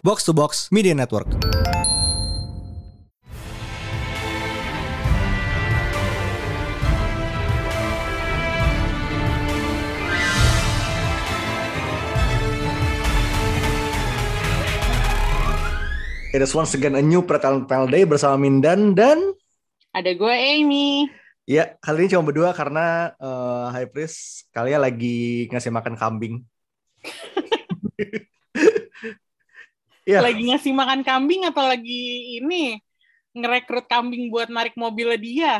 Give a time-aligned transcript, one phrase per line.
[0.00, 1.28] Box to Box Media Network.
[16.30, 19.20] It is once again a new Pretalent Panel Day bersama Mindan dan
[19.92, 21.10] Ada gue Amy.
[21.44, 26.40] ya kali ini cuma berdua karena eh, High Priest kalian lagi ngasih makan kambing.
[30.10, 32.82] ya, Lagi ngasih makan kambing atau lagi ini
[33.30, 35.54] ngerekrut kambing buat narik mobilnya dia.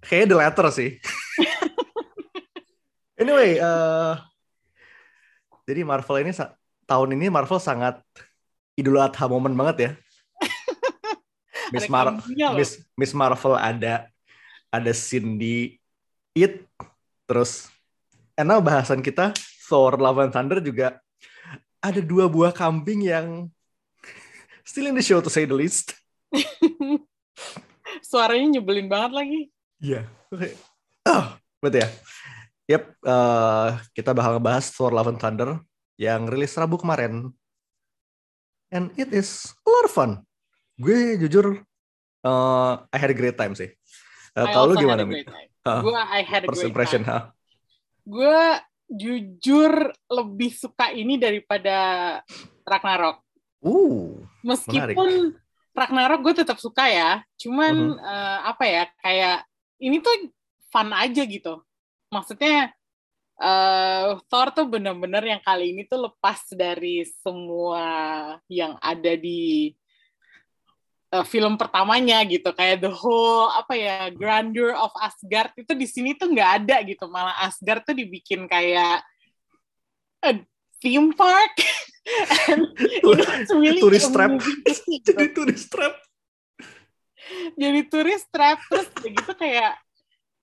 [0.00, 0.96] kayaknya the latter sih.
[3.20, 4.14] anyway, eh,
[5.68, 6.32] jadi Marvel ini
[6.88, 8.00] tahun ini Marvel sangat
[8.80, 9.90] Idul Adha momen banget ya.
[11.76, 12.16] Miss, Mar-.
[12.56, 14.08] Miss, Miss Marvel ada
[14.72, 15.76] ada Cindy
[16.32, 16.64] It
[17.28, 17.68] terus
[18.38, 19.34] enak bahasan kita
[19.68, 20.96] Thor Love and Thunder juga
[21.80, 23.48] ada dua buah kambing yang
[24.62, 25.96] still in the show to say the least.
[28.06, 29.40] Suaranya nyebelin banget lagi.
[29.80, 30.06] Iya.
[30.30, 30.54] Oke.
[31.08, 31.24] Oh,
[31.58, 31.88] betul ya.
[32.70, 35.58] Yep, eh, kita bakal ngebahas Thor Love and Thunder
[35.98, 37.34] yang rilis Rabu kemarin.
[38.70, 40.10] And it is a lot of fun.
[40.78, 41.58] Gue jujur
[42.22, 43.74] eh, I had a great time sih.
[44.38, 45.26] I Kalau lu gimana, Mi?
[45.26, 45.50] great time.
[45.66, 45.80] Hah?
[45.82, 47.10] Gue I had a First great impression, time.
[47.10, 47.18] ha?
[48.06, 48.38] Gue
[48.90, 52.18] jujur lebih suka ini daripada
[52.66, 53.22] Ragnarok.
[53.62, 55.38] Uh, Meskipun
[55.70, 57.22] Ragnarok gue tetap suka ya.
[57.38, 58.02] Cuman Mhm.
[58.02, 59.38] eh, apa ya kayak
[59.78, 60.12] ini tuh
[60.68, 61.62] fun aja gitu.
[62.10, 62.74] Maksudnya
[63.40, 67.86] eh Thor tuh bener-bener yang kali ini tuh lepas dari semua
[68.52, 69.72] yang ada di
[71.10, 76.14] eh, film pertamanya gitu kayak the whole apa ya grandeur of Asgard itu di sini
[76.14, 79.02] tuh nggak ada gitu malah Asgard tuh dibikin kayak
[80.20, 80.36] a
[80.80, 81.54] theme park
[82.50, 82.64] and
[83.56, 84.40] really Tourist trap.
[85.06, 85.94] jadi turis trap.
[87.54, 89.78] jadi turis trap terus gitu kayak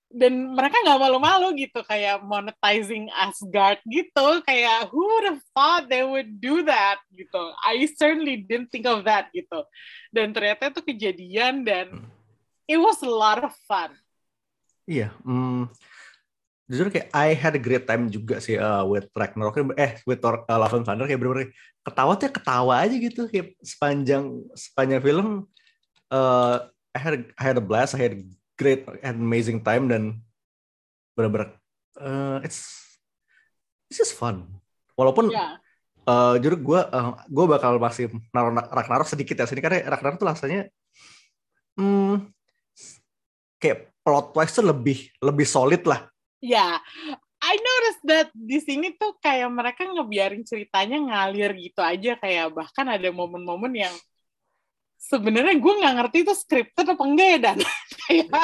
[0.08, 4.28] dan mereka nggak malu-malu gitu kayak monetizing Asgard gitu.
[4.48, 7.44] Kayak who would have thought they would do that gitu?
[7.60, 9.68] I certainly didn't think of that gitu.
[10.10, 11.92] Dan ternyata itu kejadian dan
[12.66, 13.92] it was a lot of fun.
[14.88, 15.68] Iya, hmm,
[16.72, 19.76] jujur kayak I had a great time juga sih uh, with Ragnarok.
[19.76, 21.04] Eh with Thor, uh, Love and Thunder.
[21.04, 21.52] Kayak bener-bener
[21.84, 23.28] ketawa tuh ya ketawa aja gitu.
[23.28, 25.52] Kayak sepanjang sepanjang film
[26.12, 28.22] uh, I had a, I had a blast, I had a
[28.58, 30.20] great and amazing time dan
[31.14, 31.54] bener-bener
[32.02, 32.84] uh, it's
[33.88, 34.46] it's just fun.
[34.98, 35.62] Walaupun ya
[36.08, 40.28] uh, jujur gue uh, gue bakal masih naruh Ragnarok sedikit ya sini karena Ragnarok tuh
[40.32, 40.72] rasanya
[41.76, 42.32] hmm,
[43.60, 46.08] kayak plot twist tuh lebih lebih solid lah.
[46.40, 46.80] ya
[47.38, 52.88] I noticed that di sini tuh kayak mereka ngebiarin ceritanya ngalir gitu aja kayak bahkan
[52.90, 53.94] ada momen-momen yang
[54.98, 57.58] sebenarnya gue nggak ngerti itu scripted apa enggak ya dan
[58.06, 58.44] kayak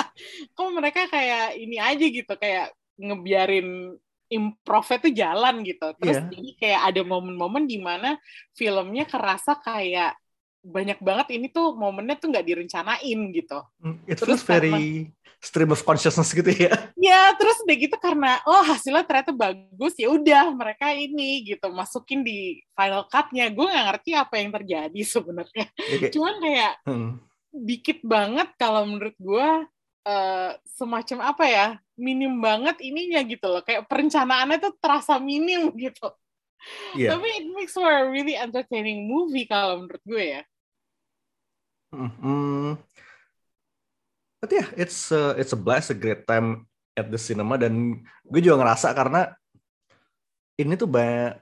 [0.53, 2.71] kok mereka kayak ini aja gitu kayak
[3.01, 3.97] ngebiarin
[4.31, 6.29] improv tuh jalan gitu terus Iya.
[6.29, 8.17] jadi kayak ada momen-momen di mana
[8.57, 10.17] filmnya kerasa kayak
[10.63, 15.11] banyak banget ini tuh momennya tuh nggak direncanain gitu Hmm, It Terus feels very
[15.43, 16.71] stream of consciousness gitu ya.
[16.95, 22.23] Ya, terus udah gitu karena oh hasilnya ternyata bagus ya udah mereka ini gitu masukin
[22.23, 23.51] di final cut-nya.
[23.51, 25.67] Gue nggak ngerti apa yang terjadi sebenarnya.
[25.75, 27.11] Ya, kayak, Cuman kayak hmm,
[27.51, 29.47] dikit banget kalau menurut gue
[30.07, 31.67] eh, semacam apa ya
[31.99, 33.61] minim banget ininya gitu loh.
[33.67, 36.07] Kayak perencanaannya tuh terasa minim gitu.
[36.95, 37.19] Iya.
[37.19, 40.41] Tapi it makes for a really entertaining movie kalau menurut gue ya.
[41.93, 42.69] Hmm, hmm.
[44.41, 46.65] But yeah, it's a, it's a blast, a great time
[46.97, 49.29] at the cinema dan gue juga ngerasa karena
[50.57, 51.37] ini tuh banyak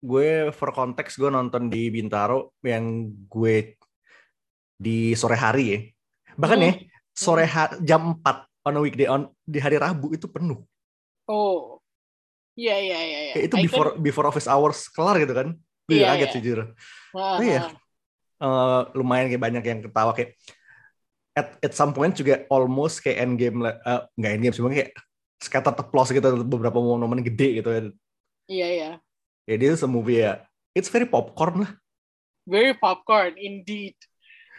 [0.00, 3.76] gue for konteks gue nonton di Bintaro yang gue
[4.74, 5.78] di sore hari ya.
[6.38, 6.72] Bahkan ya
[7.12, 10.62] sore ha- jam 4 on a weekday on di hari Rabu itu penuh.
[11.28, 11.78] Oh.
[12.54, 13.18] Iya iya iya.
[13.30, 13.34] iya.
[13.50, 15.58] Itu I before before office hours kelar gitu kan.
[15.84, 16.32] Gue Iya, kaget iya.
[16.32, 16.58] sih jujur.
[16.62, 17.83] can- Oh,
[18.44, 20.36] Eh, lumayan kayak banyak yang ketawa kayak
[21.32, 24.92] at, at some point juga almost kayak endgame lah eh, nggak endgame cuma kayak
[25.40, 27.80] scattered applause gitu beberapa momen gede gitu ya
[28.44, 28.90] Iya iya.
[29.48, 30.44] ya dia tuh movie ya
[30.76, 31.72] it's very popcorn lah
[32.44, 33.96] very popcorn indeed.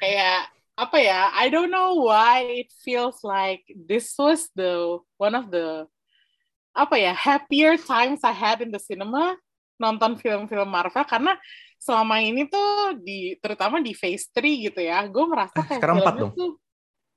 [0.01, 1.31] Kayak apa ya?
[1.31, 5.87] I don't know why it feels like this was the one of the
[6.75, 9.39] apa ya happier times I had in the cinema
[9.79, 11.39] nonton film-film Marvel karena
[11.85, 15.97] selama ini tuh di terutama di Phase 3 gitu ya, gue merasa Eh, kayak sekarang
[16.01, 16.31] empat dong.
[16.33, 16.51] tuh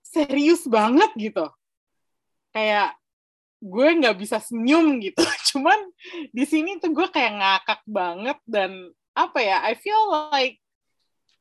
[0.04, 1.48] serius banget gitu.
[2.52, 2.92] Kayak
[3.58, 5.18] gue nggak bisa senyum gitu.
[5.56, 5.78] Cuman
[6.30, 8.70] di sini tuh gue kayak ngakak banget dan
[9.16, 9.64] apa ya?
[9.64, 9.98] I feel
[10.30, 10.60] like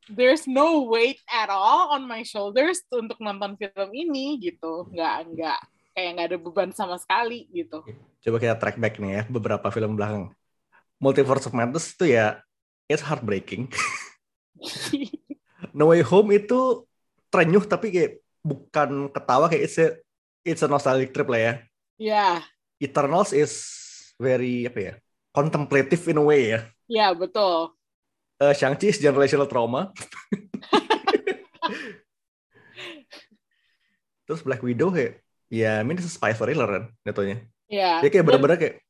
[0.07, 4.87] there's no weight at all on my shoulders untuk nonton film ini gitu.
[4.89, 5.59] Nggak nggak
[5.91, 7.83] kayak nggak ada beban sama sekali gitu.
[8.23, 10.31] Coba kita track back nih ya beberapa film belakang.
[10.97, 12.41] Multiverse of Madness itu ya
[12.87, 13.71] it's heartbreaking.
[15.77, 16.87] no Way Home itu
[17.29, 18.11] trenyuh tapi kayak
[18.41, 19.87] bukan ketawa kayak it's a,
[20.47, 21.53] it's a nostalgic trip lah ya.
[21.97, 22.29] Ya,
[22.79, 23.53] Eternals is
[24.17, 24.93] very apa ya?
[25.37, 26.65] contemplative in a way ya.
[26.89, 27.77] ya betul.
[28.41, 29.93] Uh, Shang-Chi is generational trauma.
[34.25, 37.45] Terus Black Widow kayak ya ini spy thriller kan jatuhnya.
[37.69, 38.01] Ya.
[38.01, 38.81] Dia kayak bener-bener kayak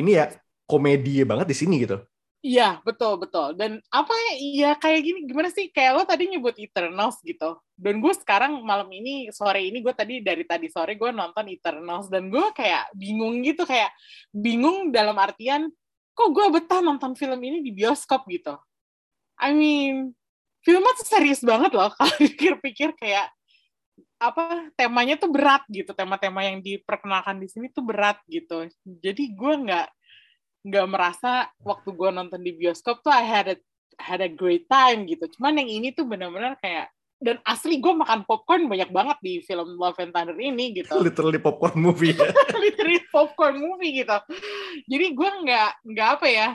[0.00, 0.32] ini ya
[0.64, 2.00] komedi banget di sini gitu.
[2.40, 3.52] Iya, betul, betul.
[3.52, 5.68] Dan apa ya, ya kayak gini, gimana sih?
[5.68, 7.60] Kayak lo tadi nyebut Eternals gitu.
[7.76, 12.08] Dan gue sekarang malam ini, sore ini, gue tadi dari tadi sore gue nonton Eternals.
[12.08, 13.92] Dan gue kayak bingung gitu, kayak
[14.32, 15.68] bingung dalam artian,
[16.16, 18.56] kok gue betah nonton film ini di bioskop gitu.
[19.36, 20.16] I mean,
[20.64, 23.28] filmnya tuh serius banget loh, kalau dipikir-pikir kayak,
[24.20, 25.92] apa, temanya tuh berat gitu.
[25.96, 28.68] Tema-tema yang diperkenalkan di sini tuh berat gitu.
[28.84, 29.86] Jadi gue nggak
[30.60, 33.56] nggak merasa waktu gue nonton di bioskop tuh I had a
[34.00, 35.28] had a great time gitu.
[35.36, 36.88] Cuman yang ini tuh benar-benar kayak
[37.20, 40.96] dan asli gue makan popcorn banyak banget di film Love and Thunder ini gitu.
[41.04, 42.32] Literally popcorn movie ya.
[42.64, 44.16] Literally popcorn movie gitu.
[44.88, 46.48] Jadi gue nggak nggak apa ya,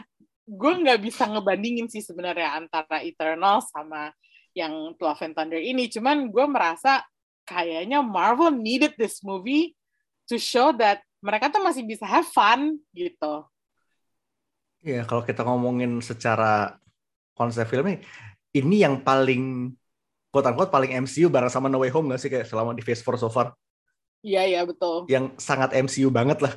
[0.50, 4.10] gue nggak bisa ngebandingin sih sebenarnya antara Eternal sama
[4.58, 5.86] yang Love and Thunder ini.
[5.86, 7.06] Cuman gue merasa
[7.46, 9.78] kayaknya Marvel needed this movie
[10.26, 13.46] to show that mereka tuh masih bisa have fun gitu.
[14.86, 16.78] Iya, kalau kita ngomongin secara
[17.34, 18.06] konsep filmnya,
[18.54, 19.74] ini yang paling
[20.30, 23.02] quote unquote paling MCU bareng sama No Way Home nggak sih kayak selama di Phase
[23.02, 23.58] 4 so far?
[24.22, 25.10] Iya iya betul.
[25.10, 26.54] Yang sangat MCU banget lah.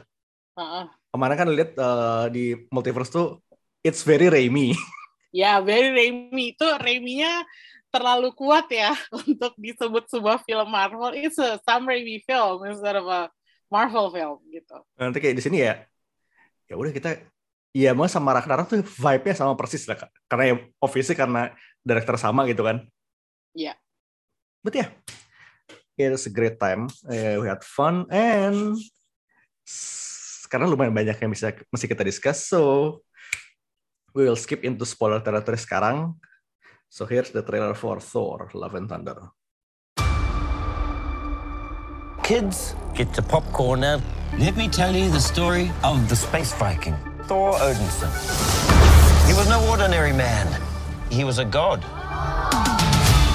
[0.61, 0.85] Heeh.
[1.09, 3.41] Kemarin kan lihat eh, di Multiverse tuh
[3.81, 4.77] it's very Raimi.
[5.29, 7.45] Ya, very Raimi itu Raimi-nya
[7.93, 8.97] terlalu kuat ya
[9.29, 11.13] untuk disebut sebuah film Marvel.
[11.21, 13.29] It's a Sam Raimi film instead of a
[13.69, 14.81] Marvel film gitu.
[14.97, 15.85] Nanti kayak di sini ya,
[16.65, 17.21] ya udah kita
[17.77, 20.11] Iya, mau sama Ragnarok tuh vibe-nya sama persis lah, Kak.
[20.25, 21.53] Karena ya obviously karena
[21.85, 22.81] director sama gitu kan.
[23.53, 23.77] Iya.
[24.65, 24.87] But ya,
[26.01, 26.89] yeah, it was a great time.
[27.13, 28.75] Eh, we had fun and
[29.69, 32.61] s- karena lumayan banyak yang bisa mesti kita discuss, so
[34.17, 36.17] we will skip into spoiler territory sekarang.
[36.89, 39.29] So here's the trailer for Thor: Love and Thunder.
[42.25, 44.03] Kids, get your popcorn out.
[44.37, 47.08] Let me tell you the story of the space Viking.
[47.29, 48.09] Thor Odinson.
[49.27, 50.47] He was no ordinary man.
[51.11, 51.85] He was a god.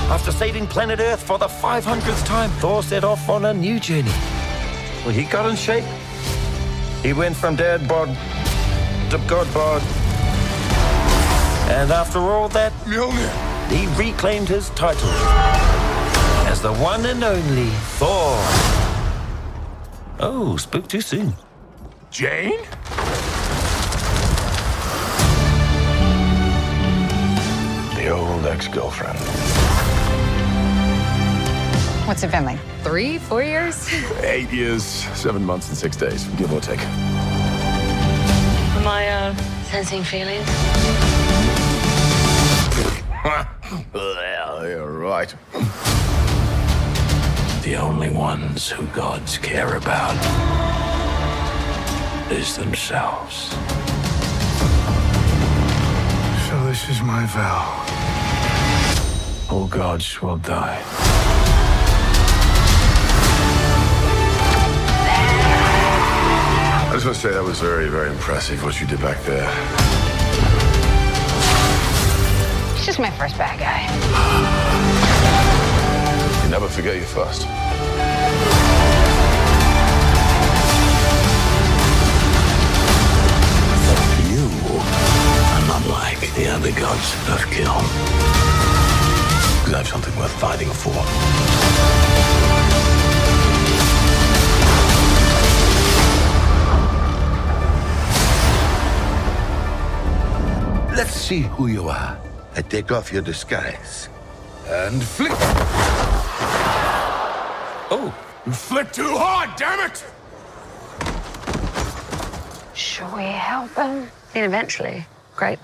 [0.09, 4.09] After saving planet Earth for the 500th time, Thor set off on a new journey.
[5.05, 5.85] Well, he got in shape.
[7.03, 8.07] He went from dad bod
[9.11, 9.83] to god bod.
[11.69, 12.73] And after all that,
[13.69, 15.09] he reclaimed his title
[16.49, 17.69] as the one and only
[17.99, 18.37] Thor.
[20.19, 21.33] Oh, spoke too soon.
[22.09, 22.59] Jane?
[28.53, 29.17] Ex-girlfriend.
[32.07, 32.59] What's it been like?
[32.83, 33.89] Three, four years?
[34.21, 36.79] Eight years, seven months, and six days, give or take.
[38.77, 39.35] Am I uh,
[39.71, 40.45] sensing feelings?
[43.93, 45.33] well, you're right.
[47.63, 50.15] The only ones who gods care about
[52.31, 53.49] is themselves.
[56.47, 58.02] So this is my vow.
[59.49, 60.81] All gods will die.
[66.89, 69.49] I just want to say that was very, very impressive what you did back there.
[72.75, 73.83] He's just my first bad guy.
[76.43, 77.47] You never forget your first.
[84.29, 84.45] You
[85.53, 88.32] are not like the other gods of kill.
[89.93, 90.91] Because I have something worth fighting for.
[100.95, 102.19] Let's see who you are.
[102.55, 104.09] I take off your disguise.
[104.67, 105.31] And flick.
[107.91, 108.13] Oh,
[108.45, 110.03] You flipped too hard, damn it!
[112.75, 114.09] Should we help him?
[114.33, 115.59] I mean, eventually, grape.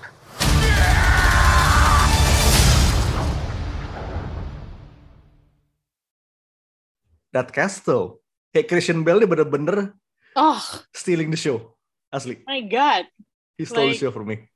[7.32, 8.22] That Castle.
[8.50, 9.94] Kayak Christian Bale nih bener-bener
[10.34, 10.58] Oh
[10.90, 11.78] stealing the show.
[12.10, 12.42] Asli.
[12.44, 13.06] my god,
[13.54, 14.50] He stole the Like- show for me.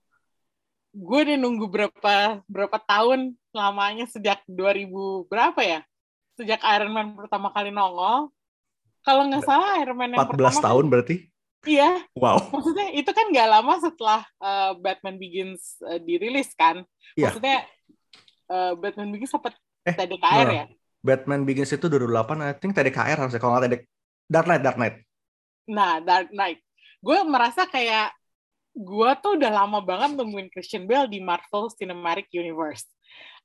[0.90, 2.14] gue udah nunggu berapa
[2.46, 5.80] berapa tahun lamanya sejak 2000 berapa ya?
[6.34, 8.30] Sejak Iron Man pertama kali nongol.
[9.02, 11.16] Kalau nggak salah Iron Man yang 14 pertama kan- tahun berarti.
[11.64, 12.52] Iya, Wow.
[12.52, 16.84] maksudnya itu kan nggak lama setelah uh, Batman Begins uh, dirilis kan.
[17.16, 17.32] Iya.
[17.32, 17.58] Maksudnya
[18.50, 19.54] uh, Batman Begins sempat
[19.84, 20.54] Eh, TDKR no.
[20.54, 20.66] ya.
[21.04, 23.44] Batman Begins itu 2008, I think TDKR harusnya.
[23.44, 23.84] Kalau nggak TDK...
[24.32, 24.96] Dark Knight, Dark Knight.
[25.68, 26.64] Nah, Dark Knight.
[27.04, 28.16] Gue merasa kayak
[28.74, 32.88] gue tuh udah lama banget nungguin Christian Bale di Marvel Cinematic Universe.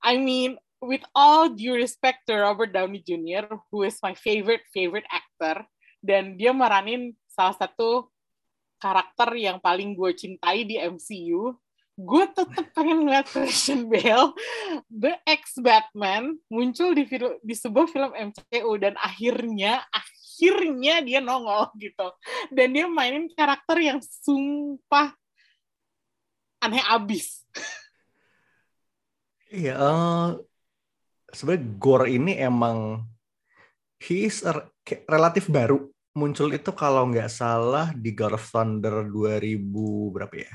[0.01, 5.07] I mean, with all due respect to Robert Downey Jr., who is my favorite favorite
[5.11, 5.67] actor,
[5.99, 8.07] dan dia meranin salah satu
[8.79, 11.59] karakter yang paling gue cintai di MCU,
[11.99, 14.31] gue tetep pengen ngeliat Christian Bale,
[14.87, 22.15] the ex-Batman, muncul di, film, di sebuah film MCU, dan akhirnya, akhirnya dia nongol gitu.
[22.55, 25.11] Dan dia mainin karakter yang sumpah
[26.63, 27.43] aneh abis.
[29.51, 30.29] Iya, eh,
[31.35, 33.03] sebenarnya Gore ini emang
[33.99, 34.71] he is a-
[35.11, 40.55] relatif baru muncul itu kalau nggak salah di God of Thunder 2000 berapa ya?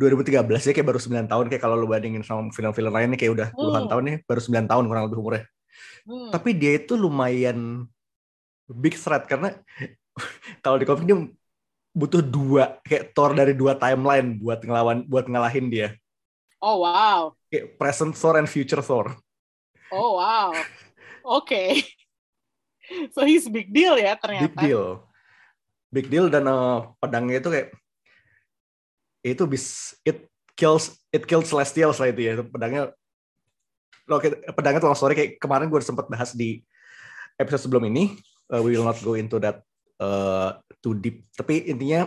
[0.00, 3.48] 2013 ya kayak baru 9 tahun kayak kalau lu bandingin sama film-film lainnya kayak udah
[3.52, 3.90] puluhan Hmm.
[3.92, 5.44] tahun nih baru 9 tahun kurang lebih umurnya.
[6.08, 6.30] Hmm.
[6.32, 7.84] Tapi dia itu lumayan
[8.66, 9.52] big threat karena
[10.64, 11.16] kalau di komik dia
[11.92, 15.88] butuh dua kayak Thor dari dua timeline buat ngelawan buat ngalahin dia.
[16.62, 19.12] Oh wow, Kayak present Thor and future Thor.
[19.90, 20.54] oh wow,
[21.26, 21.52] oke.
[23.14, 24.52] So he's big deal ya ternyata.
[24.52, 24.84] Big deal.
[25.88, 27.68] Big deal dan eh, pedangnya itu kayak
[29.22, 30.26] itu bis it
[30.58, 32.32] kills it kills celestials lah itu ya.
[32.42, 32.82] Pedangnya
[34.06, 36.60] kayak- pedangnya tuh long story kayak kemarin gue sempat bahas di
[37.38, 38.18] episode sebelum ini.
[38.52, 39.64] Uh, we will not go into that
[40.02, 41.24] uh, too deep.
[41.32, 42.04] Tapi intinya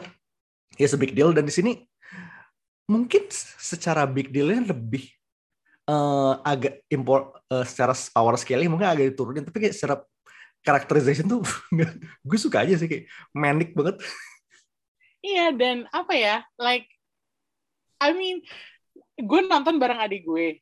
[0.77, 1.81] it's a big deal dan di sini
[2.85, 3.25] mungkin
[3.57, 5.09] secara big dealnya lebih
[5.89, 10.05] eh, agak import eh, secara power scale mungkin agak diturunin tapi kayak secara
[10.61, 11.41] characterization tuh
[12.29, 13.97] gue suka aja sih kayak manic banget
[15.25, 16.85] Iya dan apa ya, like,
[18.01, 18.43] I mean,
[19.19, 20.59] gue nonton bareng adik gue.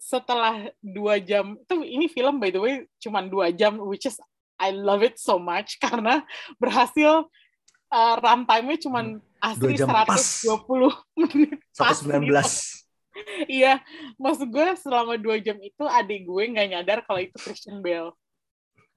[0.00, 4.16] Setelah dua jam, itu ini film by the way cuman dua jam, which is
[4.60, 6.24] I love it so much karena
[6.60, 7.28] berhasil
[7.92, 10.20] uh, runtime-nya cuman asli Dua jam pas.
[10.20, 11.56] 120 menit.
[11.76, 12.80] pas 119 gitu.
[13.50, 13.82] Iya,
[14.16, 18.16] maksud gue selama dua jam itu adik gue nggak nyadar kalau itu Christian Bale.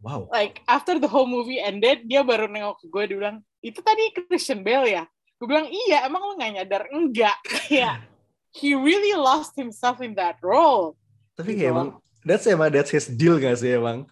[0.04, 3.80] wow like after the whole movie ended dia baru nengok ke gue dia bilang itu
[3.80, 5.04] tadi Christian Bale ya
[5.44, 6.84] gue bilang iya emang lo nggak nyadar?
[6.96, 7.36] Enggak.
[7.44, 8.08] Kayak
[8.56, 10.96] he really lost himself in that role.
[11.36, 11.68] Tapi Gitu.
[11.68, 11.90] kayak emang
[12.24, 14.08] that's emang that's his deal gak sih emang?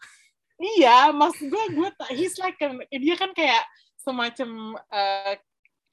[0.60, 3.64] Iya maksud gue gue he's like an, dia kan kayak
[3.96, 5.34] semacam uh,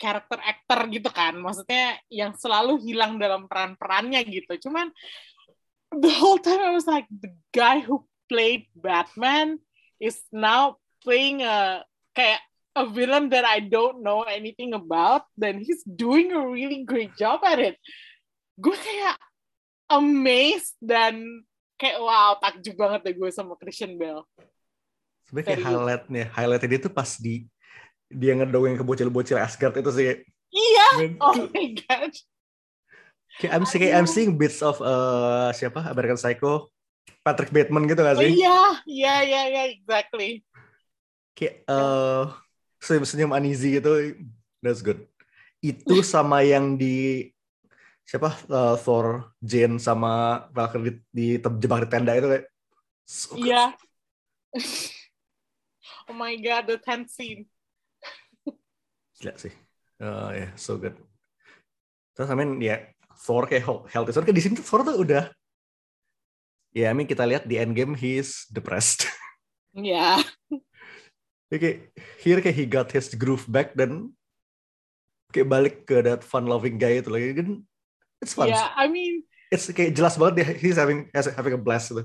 [0.03, 1.39] karakter actor gitu kan.
[1.39, 4.67] Maksudnya yang selalu hilang dalam peran-perannya gitu.
[4.67, 4.91] Cuman
[5.95, 9.63] the whole time I was like the guy who played Batman
[10.03, 12.43] is now playing a kayak
[12.79, 17.43] a villain that I don't know anything about then he's doing a really great job
[17.43, 17.77] at it.
[18.55, 19.19] Gue kayak
[19.91, 21.43] amazed dan
[21.79, 24.23] kayak wow takjub banget deh gue sama Christian Bale.
[25.27, 27.45] Sebenarnya kayak highlightnya highlightnya dia tuh pas di
[28.09, 30.07] dia ngedongeng ke bocil-bocil Asgard itu sih.
[30.49, 30.87] Iya.
[31.21, 32.13] Oh tuh my god.
[33.39, 35.85] Kayak I'm seeing, I'm seeing bits of uh, siapa?
[35.93, 36.73] American Psycho.
[37.21, 38.41] Patrick Bateman gitu gak sih?
[38.41, 38.61] Iya.
[38.89, 40.41] Iya iya iya exactly.
[41.37, 42.25] Kayak eh
[42.79, 44.15] senyum-senyum uneasy gitu.
[44.63, 45.07] That's good.
[45.59, 47.29] Itu sama yang di
[48.07, 48.33] siapa?
[48.47, 52.47] Eh, Thor Jane sama Valkyrie di, di terjebak di tenda itu kayak
[53.05, 53.77] so iya.
[56.09, 57.45] Oh my god the tenth scene.
[59.21, 59.53] Gila sih.
[59.99, 60.97] Eh, ya so good.
[62.17, 62.81] Terus I mean ya
[63.19, 64.15] Thor kayak healthy.
[64.15, 65.29] Thor kayak di sini Thor tuh udah
[66.73, 69.11] ya I mean kita lihat di Endgame he's depressed.
[69.77, 70.23] Iya.
[70.49, 70.68] Dia
[71.51, 71.77] kayak
[72.21, 74.13] here kayak he got his groove back dan
[75.33, 77.49] kayak balik ke that fun loving guy itu lagi kan
[78.21, 81.89] it's fun iya I mean it's kayak jelas banget dia he's having having a blast
[81.89, 82.05] gitu.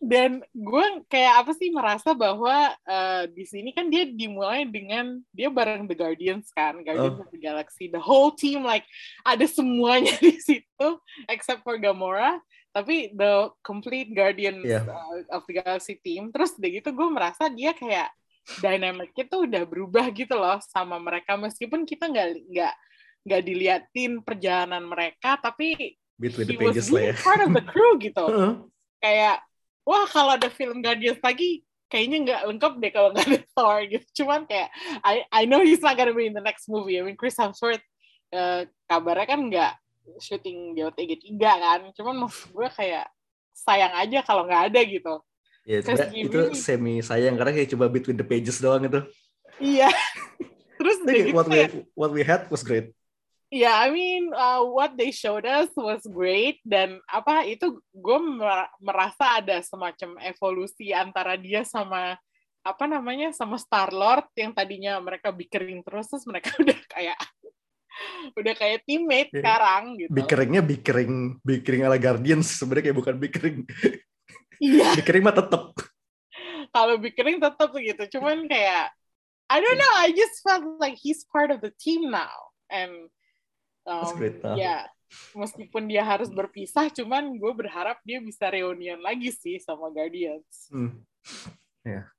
[0.00, 5.52] dan gue kayak apa sih merasa bahwa eh, di sini kan dia dimulai dengan dia
[5.52, 7.24] bareng The Guardians kan Guardians Oh.
[7.26, 8.88] of the Galaxy the whole team like
[9.22, 10.88] ada semuanya di situ
[11.28, 12.40] except for Gamora
[12.72, 14.88] tapi the complete Guardians Yeah.
[14.88, 18.08] uh, of the Galaxy team terus udah gitu gue merasa dia kayak
[18.64, 22.74] dynamicnya tuh udah berubah gitu loh sama mereka meskipun kita nggak nggak
[23.28, 27.22] nggak diliatin perjalanan mereka tapi Between he the was pages lah really ya.
[27.22, 28.24] part of the crew gitu
[29.04, 29.36] kayak
[29.84, 34.06] wah kalau ada film Guardians lagi kayaknya nggak lengkap deh kalau nggak ada Thor gitu.
[34.22, 34.68] Cuman kayak
[35.00, 37.00] I I know he's not gonna be in the next movie.
[37.00, 37.82] I mean Chris Hemsworth
[38.36, 39.72] uh, kabarnya kan nggak
[40.20, 41.80] syuting di OTG 3 kan.
[41.96, 43.08] Cuman maksud gue kayak
[43.56, 45.14] sayang aja kalau nggak ada gitu.
[45.68, 45.84] Ya,
[46.16, 49.04] itu semi sayang karena kayak coba between the pages doang itu.
[49.60, 49.92] Iya.
[50.80, 51.60] Terus gitu what we
[51.92, 52.88] what we had was great.
[53.48, 58.18] ya I mean uh, what they showed us was great dan apa itu gue
[58.76, 62.20] merasa ada semacam evolusi antara dia sama
[62.60, 67.18] apa namanya sama Star Lord yang tadinya mereka bickering terus terus mereka udah kayak
[68.36, 69.40] udah kayak teammate Iya.
[69.42, 70.10] sekarang gitu.
[70.12, 73.58] Bikeringnya bikering bikering ala Guardians sebenarnya kayak bukan bikering.
[74.58, 75.64] Iya, bikering mah tetep.
[76.68, 78.18] kalau bickering tetap gitu.
[78.18, 78.92] Cuman kayak
[79.48, 82.52] I don't know, I just felt like he's part of the team now.
[82.68, 83.08] And
[83.88, 84.52] That's um, great, huh?
[84.60, 84.84] ya
[85.32, 90.68] meskipun dia harus berpisah, cuman gue berharap dia bisa reunian lagi sih sama Guardians.
[90.68, 91.00] Hmm.
[91.80, 92.12] Ya.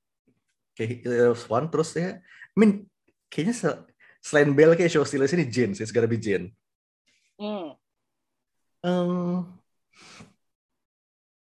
[0.73, 2.17] Kayak it was one terus ya.
[2.17, 2.89] I mean
[3.29, 3.83] kayaknya se-
[4.25, 6.49] selain Bell kayak show stealers ini Jane sih, it's gotta be Jane.
[7.37, 7.77] Hmm.
[8.81, 9.58] Um,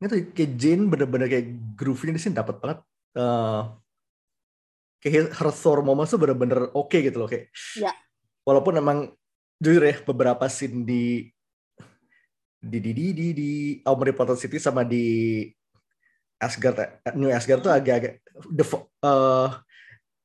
[0.06, 1.46] itu kayak Jane bener-bener kayak
[1.76, 2.78] groove-nya di sini dapat banget.
[3.14, 3.62] Eh,
[5.04, 7.52] kayak her Thor moments tuh bener-bener oke gitu loh kayak.
[7.76, 7.92] Ya.
[8.44, 9.12] Walaupun emang
[9.60, 11.28] jujur ya beberapa scene di
[12.64, 13.50] di di di di, di
[13.84, 15.44] Omnipotent City sama di
[16.40, 18.20] Asgard eh, New Asgard tuh agak-agak
[18.52, 18.64] the
[19.04, 19.48] eh,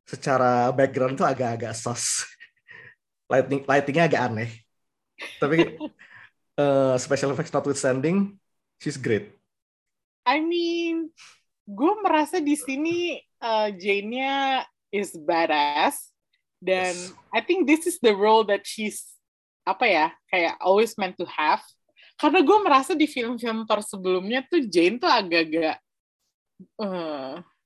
[0.04, 2.28] secara background tuh agak-agak sus.
[3.30, 4.52] Lighting lightingnya agak aneh.
[5.40, 5.78] Tapi
[6.64, 8.36] eh, special effects notwithstanding,
[8.82, 9.39] she's great.
[10.30, 11.10] I mean,
[11.66, 14.62] gue merasa di sini uh, Jane-nya
[14.94, 16.14] is badass
[16.62, 17.18] dan Yes.
[17.34, 19.10] I think this is the role that she's
[19.66, 21.66] apa ya kayak always meant to have.
[22.20, 25.80] Karena gue merasa di film-film Thor sebelumnya tuh Jane tuh agak-agak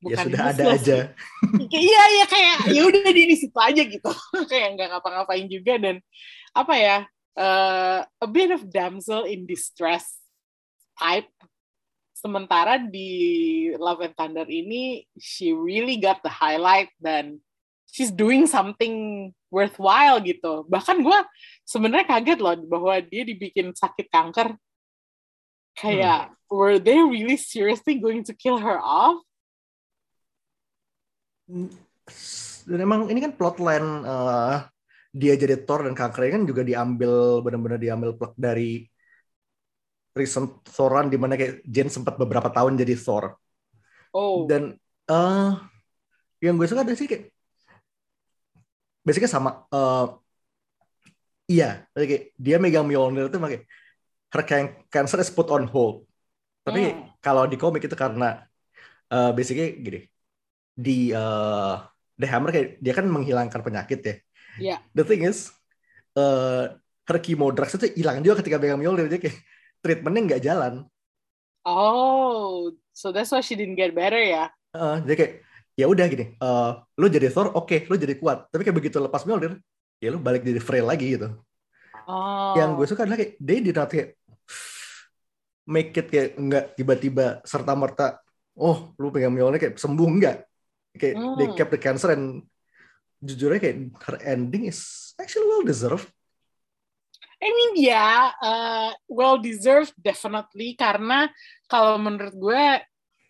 [0.04, 0.98] Ya bukan sudah ada aja.
[1.74, 4.12] Iya iya kayak ya udah di situ aja gitu.
[4.52, 5.96] kayak nggak ngapa-ngapain juga dan
[6.54, 6.98] apa ya
[7.40, 10.22] eh, a bit of damsel in distress
[11.00, 11.32] type.
[12.24, 17.44] Sementara di Love and Thunder ini she really got the highlight dan
[17.92, 20.64] she's doing something worthwhile gitu.
[20.72, 21.20] Bahkan gue
[21.68, 24.56] sebenarnya kaget loh bahwa dia dibikin sakit kanker.
[25.76, 29.20] Kayak were they really seriously going to kill her off?
[32.64, 34.56] Dan emang ini kan plotline eh,
[35.14, 38.90] dia jadi Thor dan kankernya kan juga diambil benar-benar diambil plot dari
[40.14, 43.34] recent Thoran di mana kayak Jane sempat beberapa tahun jadi Thor.
[44.14, 44.46] Oh.
[44.46, 44.78] Dan
[45.10, 45.52] eh
[46.40, 47.34] yang gue suka dari sih kayak
[49.04, 50.06] basicnya sama eh
[51.52, 53.66] iya kayak dia megang Mjolnir itu kayak
[54.34, 56.06] her can- cancer is put on hold.
[56.64, 57.12] Tapi Hmm.
[57.20, 58.46] kalau di komik itu karena
[59.12, 60.00] eh basicnya gini
[60.74, 61.76] di eh
[62.14, 64.16] The Hammer kayak dia kan menghilangkan penyakit ya.
[64.62, 64.78] Iya.
[64.94, 65.50] The thing is
[66.14, 66.70] eh
[67.04, 69.38] her chemo drugs itu hilang juga ketika megang Mjolnir jadi kayak
[69.84, 70.74] treatmentnya nggak jalan.
[71.64, 74.52] Oh, so that's why she didn't get better ya?
[74.74, 75.34] Eh, jadi kayak
[75.74, 78.48] ya udah gini, eh lu jadi Thor, oke, lu jadi kuat.
[78.50, 79.60] Tapi kayak begitu lepas Mjolnir,
[80.00, 81.36] ya lu balik jadi frail lagi gitu.
[82.04, 82.54] Oh.
[82.56, 84.16] Yang gue suka adalah kayak they did not kayak
[85.64, 88.20] make it kayak nggak tiba-tiba serta merta,
[88.60, 90.38] oh lu pegang Mjolnir kayak sembuh nggak?
[91.00, 91.58] Kayak they Hmm.
[91.58, 92.44] kept the cancer and
[93.24, 96.06] jujurnya kayak her ending is actually well deserved.
[97.44, 101.28] I mean ya, uh, well deserved definitely karena
[101.68, 102.64] kalau menurut gue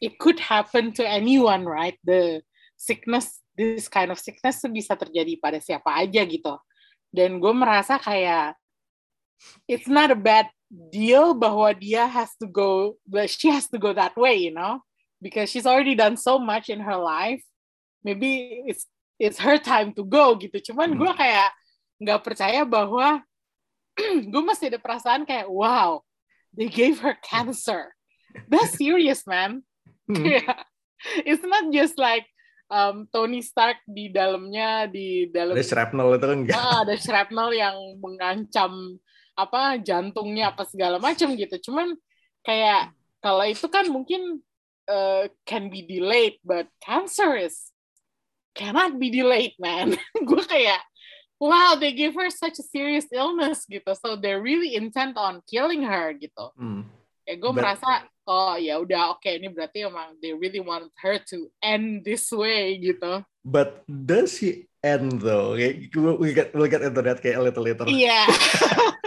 [0.06, 1.98] it could happen to anyone, right?
[2.06, 2.46] The
[2.78, 6.62] sickness, this kind of sickness bisa terjadi pada siapa aja gitu.
[7.10, 8.54] Dan gue merasa kayak
[9.66, 10.46] it's not a bad
[10.94, 14.78] deal bahwa dia has to go, but she has to go that way, you know,
[15.18, 17.42] because she's already done so much in her life.
[18.06, 18.86] Maybe it's
[19.18, 20.62] it's her time to go gitu.
[20.62, 21.50] Cuman gue kayak
[22.04, 23.24] nggak percaya bahwa
[24.32, 26.02] gue masih ada perasaan kayak wow
[26.54, 27.94] they gave her cancer
[28.50, 29.62] that's serious man
[30.08, 30.26] Hmm.
[31.28, 32.28] It's not just like
[32.72, 36.56] um, Tony Stark di dalamnya di dalam Ada shrapnel itu kan enggak.
[36.56, 39.00] Ah, ada shrapnel yang mengancam
[39.34, 41.98] apa jantungnya apa segala macam gitu cuman
[42.46, 44.46] kayak kalau itu kan mungkin
[44.86, 47.74] uh, can be delayed but cancer is
[48.54, 49.98] cannot be delayed man
[50.30, 50.78] gue kayak
[51.44, 55.84] wow they give her such a serious illness gitu so they're really intent on killing
[55.84, 56.88] her gitu Hmm.
[57.28, 61.20] ya gue But- merasa oh ya udah oke ini berarti emang they really want her
[61.28, 65.52] to end this way gitu But does she end though?
[65.60, 67.84] Kayak, we get we'll get into that kayak a little later.
[67.92, 68.24] iya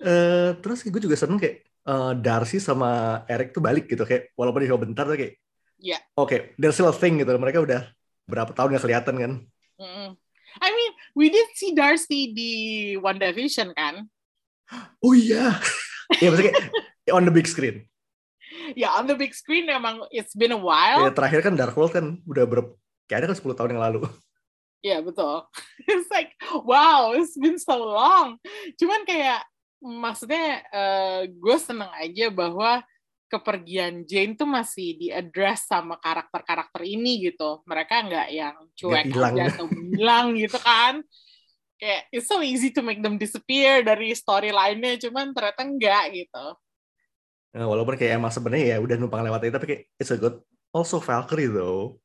[0.00, 4.64] Eh, terus gue juga seneng kayak eh, Darcy sama Eric tuh balik gitu kayak walaupun
[4.64, 5.36] di show bentar tuh kayak
[5.80, 5.96] Ya.
[6.12, 7.32] Oke, there's still a thing gitu.
[7.40, 7.88] Mereka udah
[8.28, 9.32] berapa tahun nggak kelihatan kan?
[9.80, 10.10] Mm.
[10.58, 12.52] I mean, we did see Darcy di
[12.98, 14.10] WandaVision kan?
[14.98, 15.58] Oh iya.
[16.18, 16.54] Iya maksudnya
[17.06, 17.86] kayak on the big screen.
[18.74, 21.06] Ya, on the big screen emang it's been a while.
[21.06, 22.74] Ya, terakhir kan Dark World kan udah ber
[23.06, 24.00] kayaknya kan 10 tahun yang lalu.
[24.80, 25.44] Ya, betul.
[25.90, 26.32] It's like,
[26.64, 28.40] wow, it's been so long.
[28.80, 29.44] Cuman kayak,
[29.76, 32.80] maksudnya uh, gue seneng aja bahwa
[33.30, 37.62] kepergian Jane tuh masih di-address sama karakter-karakter ini gitu.
[37.62, 39.34] Mereka nggak yang cuek hilang.
[39.38, 40.98] aja atau hilang gitu kan.
[41.80, 46.46] Kayak, it's so easy to make them disappear dari storyline-nya, cuman ternyata enggak gitu.
[47.56, 50.38] Nah, walaupun kayak emang sebenarnya ya udah numpang lewat itu, tapi kayak it's a good.
[50.70, 51.98] Also Valkyrie though.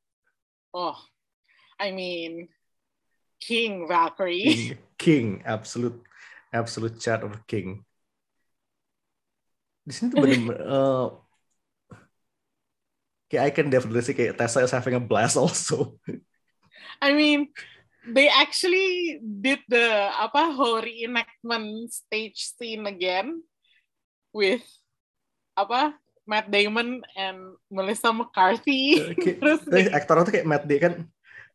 [0.74, 0.98] Oh,
[1.78, 2.50] I mean,
[3.38, 4.50] King Valkyrie.
[4.50, 6.02] King, king absolute,
[6.50, 7.85] absolute chat of king.
[9.86, 11.08] Di sini tuh bener, uh,
[13.30, 16.02] kayak I can definitely see kayak Tessa is having a blast also.
[16.98, 17.54] I mean,
[18.10, 23.46] they actually did the apa whole reenactment stage scene again
[24.34, 24.66] with
[25.54, 25.94] apa
[26.26, 29.14] Matt Damon and Melissa McCarthy.
[29.14, 30.94] Kayak- Terus Tapi aktornya tuh kayak Matt Damon kan,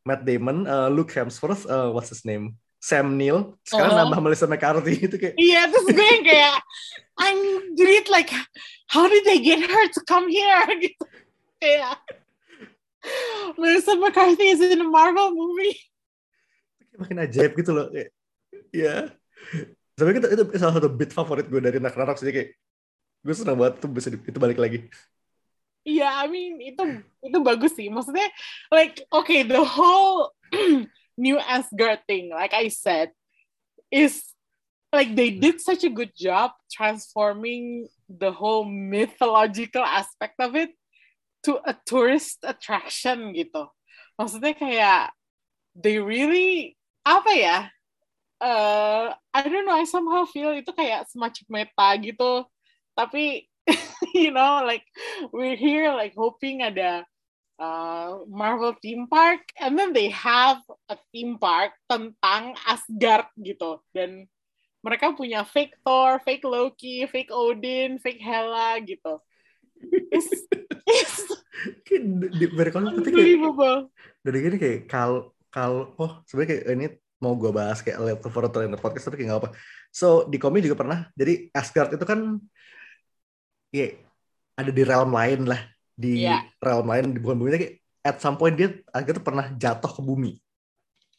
[0.06, 2.54] Matt Damon, uh, Luke Hemsworth, uh, what's his name?
[2.80, 4.08] Sam Neill, sekarang Uh-huh.
[4.08, 6.56] nambah Melissa McCarthy itu kayak Iya, terus gue yang kayak
[7.20, 7.38] I'm
[7.76, 8.32] read like
[8.88, 11.04] how did they get her to come here gitu.
[11.60, 12.00] Kayak
[13.56, 15.76] Melissa McCarthy is in a Marvel movie.
[16.96, 18.12] makin ajaib gitu loh kayak
[18.68, 19.08] ya
[19.96, 22.52] tapi itu, itu salah satu bit favorit gue dari Ragnarok sih kayak
[23.20, 24.84] gue senang banget tuh bisa di- itu balik lagi
[25.80, 26.84] Iya, I mean itu
[27.24, 27.88] itu bagus sih.
[27.88, 28.28] Maksudnya
[28.68, 30.28] like okay, the whole
[31.20, 33.12] new Asgard thing, like I said,
[33.92, 34.24] is
[34.88, 40.72] like they did such a good job transforming the whole mythological aspect of it
[41.44, 43.68] to a tourist attraction gitu.
[44.16, 45.12] Maksudnya kayak
[45.76, 47.58] they really apa ya?
[48.40, 52.48] Uh, I don't know, I somehow feel itu kayak semacam meta gitu.
[52.96, 53.44] Tapi
[54.16, 54.84] you know, like
[55.30, 57.04] we're here like hoping ada
[57.60, 64.24] uh, Marvel theme park, and then they have a theme park tentang Asgard gitu, dan
[64.80, 69.20] mereka punya fake Thor, fake Loki, fake Odin, fake Hela gitu.
[70.08, 70.48] It's,
[70.88, 71.16] it's
[71.88, 72.04] kayak
[74.20, 76.86] dari gini kayak kal kal oh sebenarnya kayak ini
[77.20, 78.20] mau gue bahas kayak lihat
[78.64, 79.50] in the podcast tapi kayak nggak apa
[79.92, 81.08] so di komik juga pernah.
[81.16, 82.36] Jadi Asgard itu kan
[83.72, 83.88] ya
[84.56, 85.60] ada di realm lain lah
[85.96, 86.46] di Iya.
[86.62, 90.00] realm lain di bukan bumi kayak at some point dia Asgard tuh pernah jatuh ke
[90.00, 90.40] bumi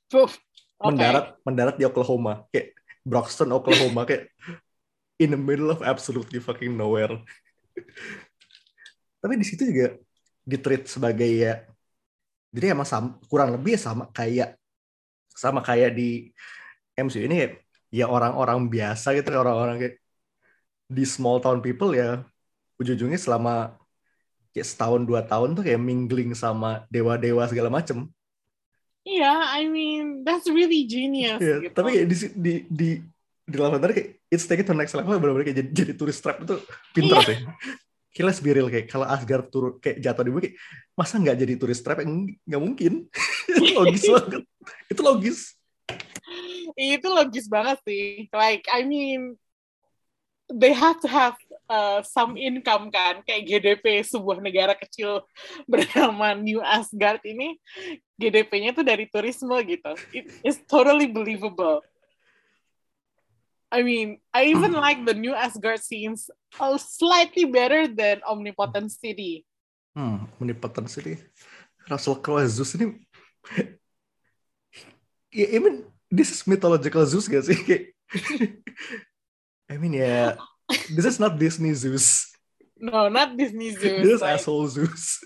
[0.10, 0.38] Puff.
[0.82, 0.98] Oke.
[0.98, 2.74] mendarat mendarat di Oklahoma kayak
[3.06, 4.30] Broxton Oklahoma kayak
[5.22, 7.22] in the middle of absolutely fucking nowhere
[9.22, 9.94] tapi di situ juga
[10.42, 11.62] ditreat sebagai ya
[12.52, 14.58] jadi emang sama, kurang lebih ya sama kayak
[15.32, 16.34] sama kayak di
[16.98, 17.54] MCU ini kayak
[17.94, 19.96] ya orang-orang biasa gitu orang-orang kayak
[20.92, 22.26] di small town people ya
[22.82, 23.80] ujung-ujungnya selama
[24.52, 28.08] kayak setahun dua tahun tuh kayak mingling sama dewa-dewa segala macem
[29.02, 31.42] Iya, I mean that's really genius.
[31.42, 31.74] Iya, gitu.
[31.74, 32.90] tapi kayak di di di
[33.50, 36.46] di bentar kayak it's take it to next level benar-benar kayak jadi, jadi turis trap
[36.46, 36.62] itu
[36.94, 37.42] pinter Iya.
[38.14, 38.38] sih.
[38.46, 40.56] Be real kayak kalau Asgard turun kayak jatuh di bumi kayak
[40.94, 42.06] masa nggak jadi turis trap
[42.46, 43.10] nggak mungkin.
[43.50, 44.44] itu logis banget.
[44.86, 45.40] Itu logis.
[46.78, 48.30] itu logis banget sih.
[48.32, 49.36] Like, I mean,
[50.48, 51.36] they have to have
[51.72, 55.24] uh, some income kan, kayak GDP sebuah negara kecil
[55.72, 57.56] bernama New Asgard ini,
[58.20, 59.96] GDP-nya tuh dari turisme gitu.
[60.12, 61.80] It is totally believable.
[63.72, 66.28] I mean, I even like the New Asgard scenes
[66.60, 69.48] uh, slightly better than Omnipotent City.
[69.96, 71.20] Hmm, omnipotent sih.
[71.88, 73.00] Russell Crowe Zeus ini
[75.32, 77.60] ya, I mean, this is mythological Zeus gak sih?
[79.72, 80.36] I mean ya,
[80.92, 82.32] this is not Disney Zeus.
[82.82, 84.02] No, not Disney Zeus.
[84.02, 85.22] This is like- asshole Zeus.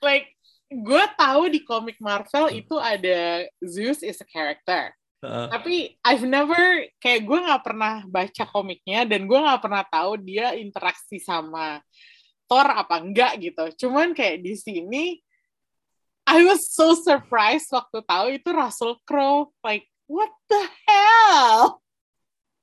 [0.00, 0.32] like
[0.70, 4.94] gue tahu di komik Marvel itu ada Zeus is a character.
[5.20, 5.46] Heeh.
[5.52, 10.56] Tapi I've never kayak gue nggak pernah baca komiknya dan gue nggak pernah tahu dia
[10.56, 11.84] interaksi sama
[12.48, 13.86] Thor apa enggak gitu.
[13.86, 15.04] Cuman kayak di sini
[16.24, 19.50] I was so surprised waktu tahu itu Russell Crowe.
[19.60, 21.82] Like what the hell?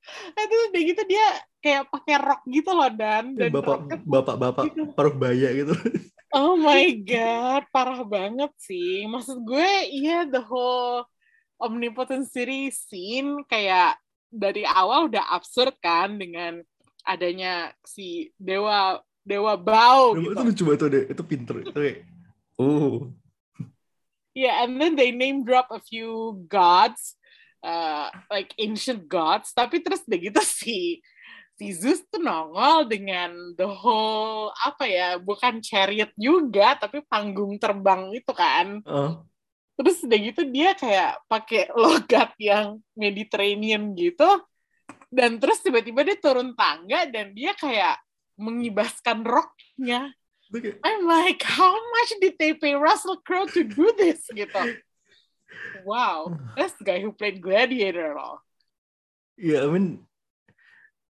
[0.39, 1.27] Itu udah gitu dia
[1.67, 4.87] kayak pakai rok gitu loh dan dan bapak bapak bapak gitu.
[4.95, 5.75] paruh baya gitu.
[6.35, 9.07] Oh my god, parah banget sih.
[9.07, 11.07] Maksud gue, iya the whole
[11.55, 13.95] Omnipotent City scene kayak
[14.27, 16.59] dari awal udah absurd kan dengan
[17.07, 20.43] adanya si dewa dewa bau itu gitu.
[20.43, 21.55] lucu banget tuh deh, itu pinter.
[21.63, 22.03] Itu kayak,
[22.57, 23.13] Uh.
[24.33, 27.17] Yeah, and then they name drop a few gods,
[27.61, 29.53] uh, like ancient gods.
[29.53, 31.01] Tapi terus udah gitu si
[31.57, 38.13] si Zeus tuh nongol dengan the whole apa ya, bukan chariot juga, tapi panggung terbang
[38.13, 38.79] itu kan.
[38.85, 39.25] Uh.
[39.77, 44.29] Terus udah gitu dia kayak pakai logat yang Mediterranean gitu.
[45.09, 47.97] Dan terus tiba-tiba dia turun tangga dan dia kayak
[48.37, 50.13] mengibaskan roknya.
[50.55, 54.23] I'm like, how much did they pay Russell Crowe to do this?
[54.31, 54.79] Gitu.
[55.83, 58.39] Wow, that's the guy who played Gladiator loh.
[59.35, 60.06] Ya, yeah, I mean,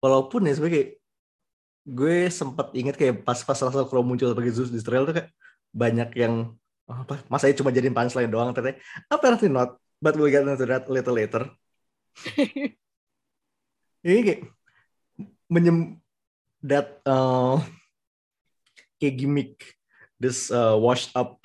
[0.04, 1.00] walaupun ya sebagai
[1.88, 5.30] gue sempat inget kayak pas pas Russell Crowe muncul sebagai Zeus di trailer tuh kayak
[5.72, 6.52] banyak yang
[6.84, 7.24] oh, apa?
[7.32, 8.52] Masa cuma jadiin punchline doang?
[8.52, 8.76] Ternyata
[9.08, 11.48] apparently not but we'll get into that little later.
[14.04, 14.40] Ini kayak
[15.48, 15.96] menyem
[16.60, 17.56] that uh,
[19.00, 19.56] kayak gimmick
[20.20, 21.40] this uh, washed up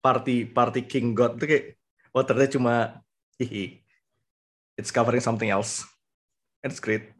[0.00, 1.64] party party king god itu kayak
[2.16, 3.04] oh ternyata cuma
[3.36, 3.84] hihi
[4.80, 5.84] it's covering something else.
[6.60, 7.19] And it's great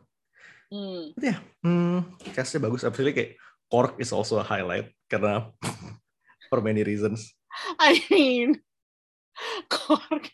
[0.71, 1.13] Hmm.
[1.19, 1.99] But ya hmm,
[2.31, 3.33] castnya bagus absolutely kayak
[3.71, 5.51] Korg is also a highlight karena
[6.51, 7.35] for many reasons
[7.79, 8.61] I mean,
[9.69, 10.31] Korg.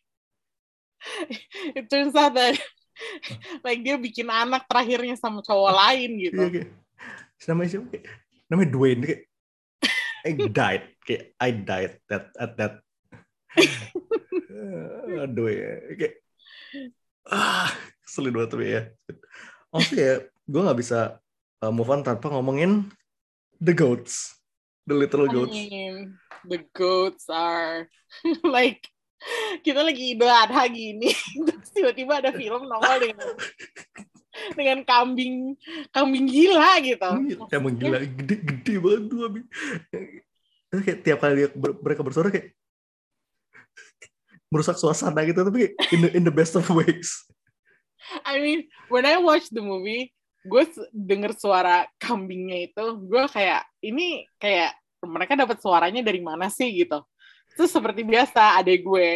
[1.75, 2.59] It turns out that
[3.67, 6.41] like dia bikin anak terakhirnya sama cowok lain gitu.
[6.41, 6.69] Iya, kayak,
[7.47, 7.87] namanya siapa?
[7.93, 8.07] Kayak,
[8.49, 9.23] namanya Dwayne kayak
[10.27, 12.75] I died kayak I died that at that
[15.23, 16.15] aduh ya kayak
[17.31, 17.71] ah
[18.03, 18.83] selin banget tuh ya
[19.77, 21.21] also ya gue nggak bisa
[21.61, 22.89] uh, move on tanpa ngomongin
[23.61, 24.37] the goats
[24.89, 25.95] the little goats I mean,
[26.47, 27.91] the goats are
[28.57, 28.85] like
[29.65, 31.11] kita lagi Idul Adha gini
[31.47, 33.29] terus tiba-tiba ada film nongol dengan
[34.53, 35.57] dengan kambing
[35.91, 37.11] kambing gila gitu.
[37.49, 39.21] Kambing gila gede-gede banget tuh.
[40.69, 42.53] Terus kayak tiap kali dia ber, mereka bersuara kayak
[44.53, 47.27] merusak suasana gitu tapi in the, in the best of ways.
[48.23, 48.61] I mean,
[48.93, 50.13] when I watch the movie,
[50.47, 50.63] gue
[50.95, 57.03] denger suara kambingnya itu, gue kayak ini kayak mereka dapat suaranya dari mana sih gitu.
[57.59, 59.09] Terus seperti biasa adek gue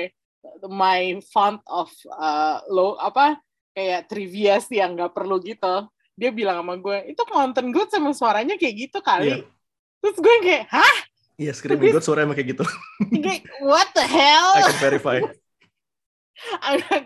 [0.67, 3.37] my font of uh, low apa
[3.77, 5.87] kayak trivia sih yang nggak perlu gitu.
[6.19, 9.41] Dia bilang sama gue, itu nonton gue sama suaranya kayak gitu kali.
[9.41, 9.49] Iya.
[10.01, 10.97] Terus gue kayak, hah?
[11.41, 12.65] Iya, Screaming God suaranya kayak gitu.
[13.09, 14.53] Kayak, what the hell?
[14.61, 15.25] I can verify.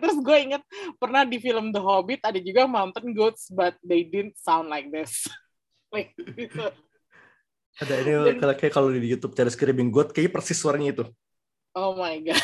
[0.00, 0.62] Terus gue inget
[0.96, 5.26] pernah di film The Hobbit ada juga mountain goats, but they didn't sound like this.
[5.94, 6.70] like gitu.
[7.82, 11.04] Ada ini kalau kayak kalau di YouTube cari Screaming God kayak persis suaranya itu.
[11.74, 12.38] Oh my god.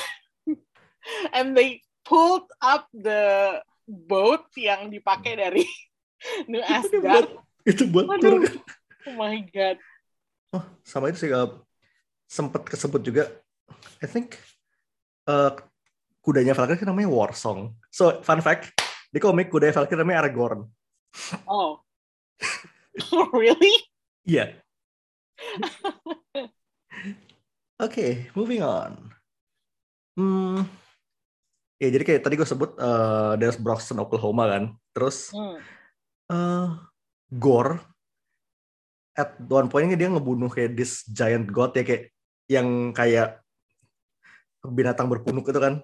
[1.36, 5.62] And they pulled up the boat yang dipakai dari
[6.50, 7.30] New Asgard.
[7.62, 8.42] Itu buat tour.
[9.06, 9.78] Oh my god.
[10.50, 11.62] Oh, sama itu sih uh,
[12.26, 13.30] sempat kesebut juga.
[14.02, 14.34] I think
[15.30, 15.54] uh,
[16.30, 17.74] kudanya Valkyrie namanya War Song.
[17.90, 18.70] So, fun fact,
[19.10, 20.70] di komik kudanya Valkyrie namanya Aragorn.
[21.50, 21.82] Oh.
[23.34, 23.74] really?
[24.22, 24.54] Iya.
[27.80, 29.10] Oke, okay, moving on.
[30.14, 30.68] Hmm,
[31.80, 34.64] ya jadi kayak tadi gue sebut uh, there's Broxton, Oklahoma kan.
[34.94, 35.58] Terus Hmm.
[36.30, 36.68] uh,
[37.32, 37.80] Gore
[39.16, 42.14] at one point dia ngebunuh kayak this giant god ya kayak
[42.46, 43.40] yang kayak
[44.60, 45.80] binatang berpunuk itu kan.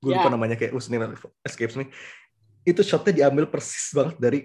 [0.00, 0.34] Gue lupa Yeah.
[0.34, 1.88] namanya kayak name escapes me.
[2.66, 4.40] Itu shotnya diambil persis banget dari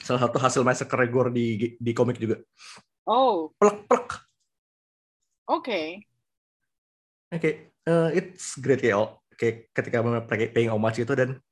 [0.00, 2.40] salah satu hasil massacre Gore di di komik juga.
[3.04, 4.08] Oh, Plek plek.
[5.44, 6.00] okay.
[7.34, 11.42] Oke, uh, it's great kayak, oh, kayak ketika pakai paying homage itu dan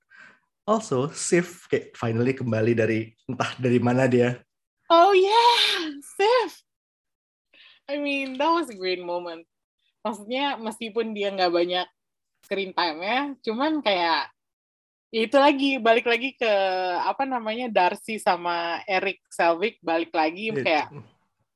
[0.63, 4.39] also Sif kayak finally kembali dari entah dari mana dia.
[4.87, 6.63] Oh yeah, Sif.
[7.91, 9.43] I mean, that was a great moment.
[10.07, 11.87] Maksudnya meskipun dia nggak banyak
[12.53, 14.29] screen time-nya, cuman kayak
[15.09, 16.53] ya itu lagi balik lagi ke
[17.01, 20.93] apa namanya Darcy sama Eric Selvig balik lagi kayak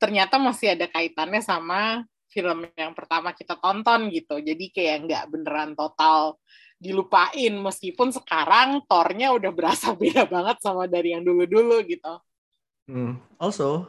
[0.01, 4.41] ternyata masih ada kaitannya sama film yang pertama kita tonton gitu.
[4.41, 6.41] Jadi kayak nggak beneran total
[6.77, 12.21] dilupain meskipun sekarang tornya udah berasa beda banget sama dari yang dulu-dulu gitu.
[12.89, 13.21] Hmm.
[13.37, 13.85] Also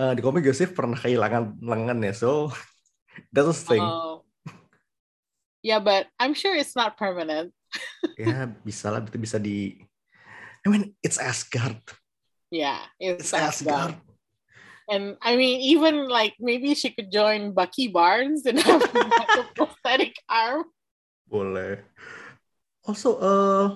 [0.00, 2.48] uh, di komik Yosef pernah kehilangan lengan ya, so
[3.36, 3.84] that's a thing.
[3.84, 4.27] Oh.
[5.62, 7.52] Yeah, but I'm sure it's not permanent.
[8.18, 9.82] ya bisa lah, itu bisa di.
[10.62, 11.78] I mean, it's Asgard.
[12.50, 13.98] Yeah, it's, It's Asgard.
[14.88, 19.44] And I mean, even like maybe she could join Bucky Barnes and have like a
[19.52, 20.64] prosthetic arm.
[21.28, 21.84] Boleh.
[22.88, 23.66] Also, uh,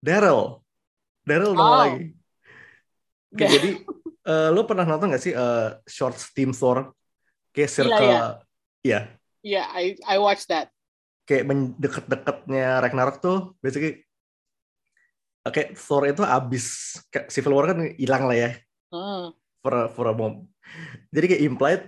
[0.00, 0.64] Daryl.
[1.28, 1.60] Daryl Oh.
[1.60, 2.16] lagi.
[3.32, 3.70] Oke, jadi
[4.28, 6.92] uh, lo pernah nonton gak sih uh, short Team Thor
[7.52, 8.40] kayak circle
[8.84, 9.08] iya
[9.42, 10.70] Yeah, I I watched that.
[11.22, 11.46] kayak
[11.78, 14.02] deket-deketnya Ragnarok tuh basically
[15.46, 16.98] Oke, Thor itu abis
[17.30, 18.50] Civil War kan hilang lah ya
[18.92, 19.32] Hmm.
[19.64, 20.50] for a, for a moment.
[21.14, 21.84] Jadi kayak implied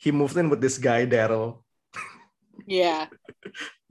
[0.00, 1.60] he moved in with this guy Daryl.
[2.64, 3.12] Yeah,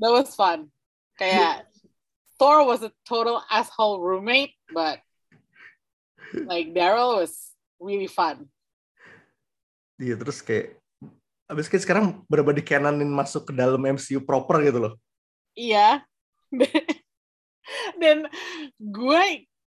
[0.02, 0.74] that was fun.
[1.16, 1.70] Kayak
[2.42, 5.00] Thor was a total asshole roommate, but
[6.34, 8.50] like Daryl was really fun.
[10.02, 10.81] Iya terus kayak
[11.52, 14.94] abis kayak sekarang bener-bener dikananin masuk ke dalam MCU proper gitu loh.
[15.54, 16.02] Iya.
[18.02, 18.28] Dan
[18.80, 19.24] gue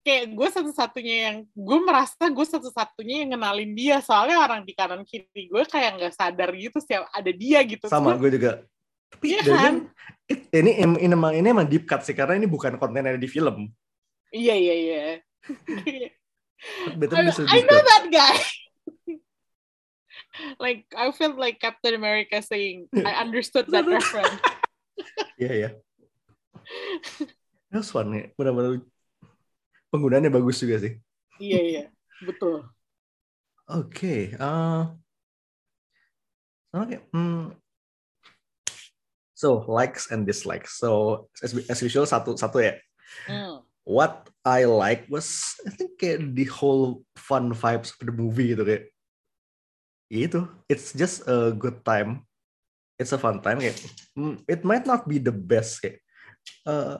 [0.01, 5.03] kayak gue satu-satunya yang gue merasa gue satu-satunya yang kenalin dia soalnya orang di kanan
[5.03, 7.85] kiri gue kayak nggak sadar gitu sih ada dia gitu.
[7.91, 8.63] Sama gue juga.
[9.07, 9.73] Tapi Iya kan?
[10.27, 13.21] it- ini ini emang ini emang deep cut sih karena ini bukan konten yang ada
[13.21, 13.71] di film.
[14.33, 15.01] Iya iya iya.
[16.97, 18.37] Betul I, I know that guy.
[20.59, 24.41] Like I felt like Captain America saying I understood that reference.
[25.37, 25.69] Iya ya.
[27.69, 28.31] That was fun ya.
[28.33, 28.81] Benar-benar
[29.93, 30.93] penggunaannya bagus juga sih.
[31.37, 31.83] Iya iya
[32.25, 32.65] betul.
[33.67, 34.83] Oke, eh
[36.71, 36.97] oke.
[37.11, 37.51] hmm.
[39.37, 40.81] So likes and dislikes.
[40.81, 42.73] So as, as usual satu satu ya.
[43.29, 43.61] Hmm.
[43.85, 48.65] What I like was I think kayak the whole fun vibes of the movie gitu
[48.65, 48.89] kayak.
[50.07, 52.23] Itu, it's just a good time.
[52.97, 53.77] It's a fun time kayak.
[54.17, 56.01] hmm, It might not be the best kayak.
[56.63, 56.95] eh,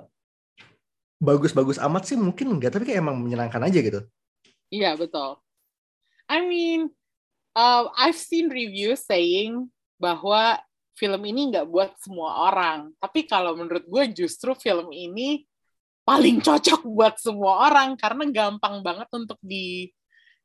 [1.18, 4.02] bagus-bagus amat sih mungkin enggak tapi kayak emang menyenangkan aja gitu.
[4.70, 5.40] Iya betul.
[6.28, 6.92] I mean,
[7.56, 10.60] uh, I've seen reviews saying bahwa
[11.00, 12.92] film ini nggak buat semua orang.
[13.00, 15.48] Tapi kalau menurut gue justru film ini
[16.04, 19.88] paling cocok buat semua orang karena gampang banget untuk di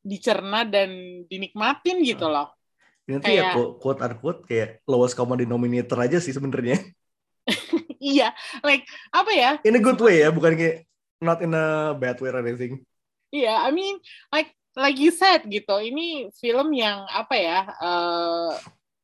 [0.03, 2.51] dicerna dan dinikmatin gitu loh.
[3.07, 6.79] Tuh ya Kayak- quote unquote kayak lowest common denominator aja sih sebenarnya.
[7.99, 8.31] iya,
[8.63, 9.51] like apa ya?
[9.67, 10.87] In a good way ya, bukan kayak
[11.19, 12.83] not in a bad way or anything.
[13.35, 13.99] Iya, I mean,
[14.31, 18.55] like like you said gitu, ini film yang apa ya, uh,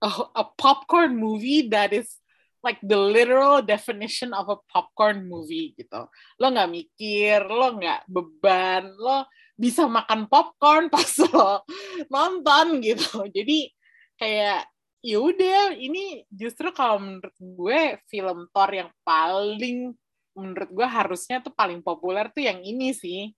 [0.05, 2.19] a, a popcorn movie that is
[2.63, 6.07] like the literal definition of a popcorn movie gitu.
[6.39, 9.27] Lo nggak mikir, lo nggak beban, lo
[9.59, 11.67] bisa makan popcorn pas lo
[12.07, 13.27] nonton gitu.
[13.27, 13.75] Jadi
[14.15, 14.71] kayak
[15.03, 19.93] ya udah, ini justru kalau menurut gue film Thor yang paling
[20.39, 23.35] menurut gue harusnya tuh paling populer tuh yang ini sih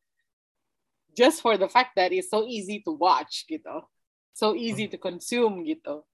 [1.16, 3.88] just for the fact that it's so easy to watch gitu.
[4.36, 6.04] So easy to consume gitu.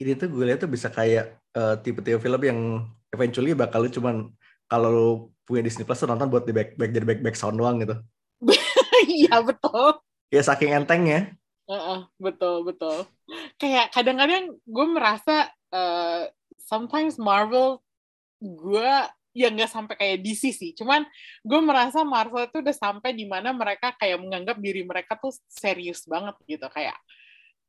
[0.00, 2.60] Ini tuh gue lihat tuh bisa kayak eh, tipe-tipe film yang
[3.12, 4.32] eventually bakal lu cuman
[4.68, 5.08] kalau lu
[5.48, 7.96] punya Disney Plus tuh nonton buat di back, back jadi back, back sound doang gitu.
[9.18, 10.00] Iya betul.
[10.28, 11.32] Ya saking entengnya.
[11.68, 13.04] Heeh, betul betul.
[13.60, 17.80] Kayak kadang-kadang gue merasa eh, sometimes Marvel
[18.40, 18.90] gue
[19.36, 20.70] ya nggak sampai kayak DC sih.
[20.74, 21.04] Cuman
[21.44, 26.08] gue merasa Marvel itu udah sampai di mana mereka kayak menganggap diri mereka tuh serius
[26.08, 26.96] banget gitu kayak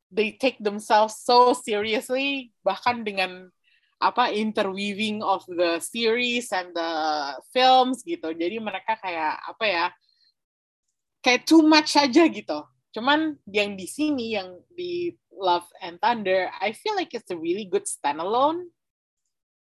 [0.09, 3.53] they take themselves so seriously bahkan dengan
[3.99, 6.91] apa interweaving of the series and the
[7.51, 8.31] films gitu.
[8.31, 9.85] Jadi mereka kayak apa ya?
[11.19, 12.60] Kayak too much aja gitu.
[12.95, 17.67] Cuman yang di sini yang di Love and Thunder, I feel like it's a really
[17.67, 18.71] good standalone.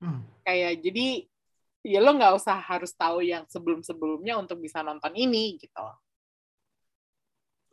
[0.00, 0.24] Hmm.
[0.44, 1.26] Kayak jadi
[1.86, 5.86] ya lo nggak usah harus tahu yang sebelum-sebelumnya untuk bisa nonton ini gitu.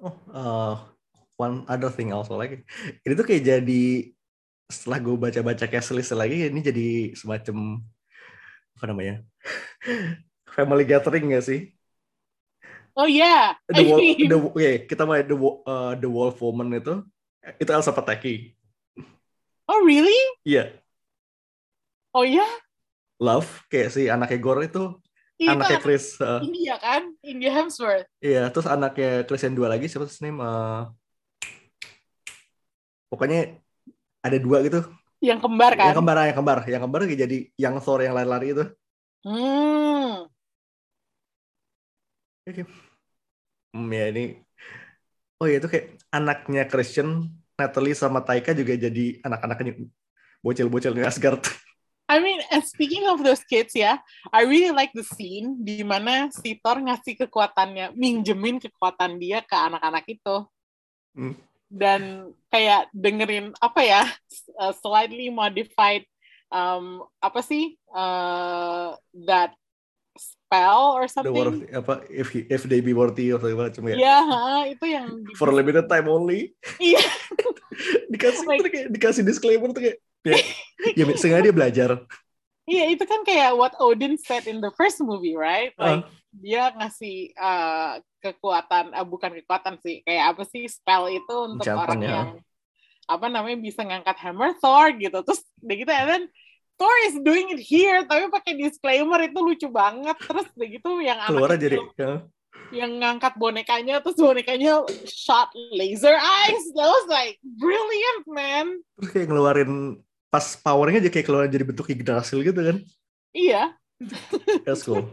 [0.04, 0.76] Oh, eh,
[1.40, 2.68] one other thing also like
[3.08, 3.84] ini tuh kayak jadi
[4.68, 7.82] setelah gue baca-baca cast list lagi ini jadi semacam
[8.80, 9.16] apa namanya
[10.56, 11.74] family gathering gak sih?
[12.94, 13.82] Oh yeah, The
[14.30, 17.02] the, oke, kita mulai the, eh, the Wolf Woman itu
[17.58, 18.54] itu Elsa Pataki.
[19.68, 20.14] oh really?
[20.46, 20.78] Iya,
[22.14, 22.46] Oh ya?
[23.18, 25.02] Love kayak si anaknya Gore itu
[25.42, 26.06] Itu anaknya anak Chris.
[26.22, 27.02] eh, India kan?
[27.26, 28.06] India Hemsworth.
[28.22, 30.38] Iya, terus anaknya Chris yang dua lagi siapa sih name?
[30.46, 30.82] eh,
[33.10, 33.58] pokoknya
[34.22, 34.86] ada dua gitu.
[35.24, 35.86] Yang kembar kan?
[35.90, 38.64] Yang kembar, yang kembar, yang kembar jadi yang Thor yang lari-lari itu.
[39.24, 40.28] Hmm.
[42.44, 42.68] Oke.
[43.72, 44.44] Hmm, ya ini.
[45.40, 49.88] Oh ya itu kayak anaknya Christian, Natalie sama Taika juga jadi anak-anaknya
[50.44, 51.42] bocil-bocil di Asgard.
[52.12, 53.96] I mean, and speaking of those kids ya,
[54.30, 59.56] I really like the scene di mana si Thor ngasih kekuatannya, minjemin kekuatan dia ke
[59.56, 60.36] anak-anak itu.
[61.16, 61.36] Hmm.
[61.72, 64.04] Dan kayak dengerin apa ya,
[64.60, 66.04] uh, slightly modified
[66.54, 68.94] um, apa sih uh,
[69.26, 69.56] that
[70.54, 71.34] spell or The something.
[71.34, 73.96] worthy, apa if he, if they be worthy atau segala macam ya.
[73.98, 76.54] Iya, ha, itu yang For limited time only.
[76.78, 77.02] Iya.
[78.14, 80.38] dikasih Like- kayak dikasih disclaimer tuh kayak ya,
[81.02, 81.90] ya sengaja dia belajar.
[82.64, 85.74] Iya, itu kan kayak what Odin said in the first movie, right?
[85.76, 86.00] Ah.
[86.00, 91.62] Like dia ngasih uh, kekuatan, uh, bukan kekuatan sih, kayak apa sih spell itu untuk
[91.66, 92.10] Enchantement, orang ya.
[92.14, 92.30] yang
[93.04, 95.18] apa namanya bisa ngangkat hammer Thor gitu.
[95.28, 96.24] Terus udah gitu, and then
[96.76, 100.18] Thor is doing it here, tapi pakai disclaimer itu lucu banget.
[100.20, 102.12] Terus udah gitu yang Keluar jadi ya.
[102.74, 106.64] yang ngangkat bonekanya, terus bonekanya shot laser eyes.
[106.74, 108.66] That was like brilliant, man.
[108.98, 110.02] terus kayak ngeluarin
[110.34, 112.78] pas powernya aja kayak keluar jadi bentuk Yggdrasil gitu kan.
[113.32, 113.78] Iya.
[114.66, 115.06] That's cool.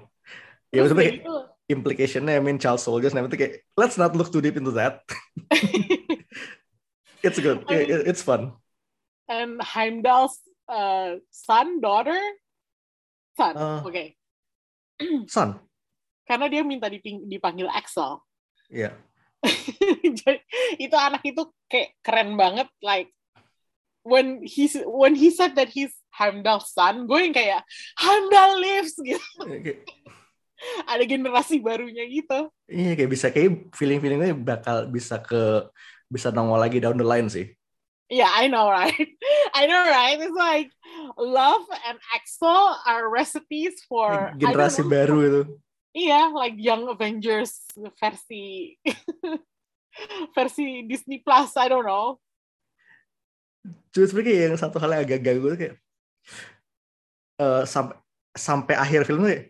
[0.73, 1.35] Ya maksudnya kayak gitu,
[1.69, 5.05] implicationnya I mean child soldiers nah itu kayak let's not look too deep into that.
[7.23, 7.63] it's good.
[7.69, 8.57] I mean- It- it's fun.
[9.31, 12.17] and Heimdall's uh, son, daughter,
[13.35, 13.55] son.
[13.59, 13.81] Uh.
[13.83, 14.15] Oke,
[15.35, 15.59] Son.
[16.25, 18.23] karena dia minta diping- dipanggil Axel.
[18.71, 18.95] Iya.
[20.21, 20.39] Jadi,
[20.79, 22.69] itu anak itu kayak keren banget.
[22.79, 23.11] Like
[24.07, 27.65] when he's when he said that he's Heimdall's son, gue yang kayak
[27.99, 29.21] Heimdall lives gitu.
[29.41, 29.83] Kayak-
[30.85, 32.53] Ada generasi barunya gitu.
[32.69, 35.65] Iya kayak bisa kayak feeling feelingnya bakal bisa ke
[36.13, 37.49] bisa nongol lagi down the line sih.
[38.11, 38.91] Yeah, I know, right?
[39.55, 40.19] I know, right?
[40.19, 40.75] It's like
[41.15, 45.43] love and Axel are recipes for Generasi baru itu.
[45.95, 47.63] Iya, like Young Avengers
[48.03, 48.75] versi
[50.37, 52.19] versi Disney Plus, I don't know.
[53.95, 55.75] Cuma sebenarnya yang satu hal yang agak ganggu tuh kayak
[57.39, 57.95] eh, sampai
[58.35, 59.45] sampai akhir filmnya kayak,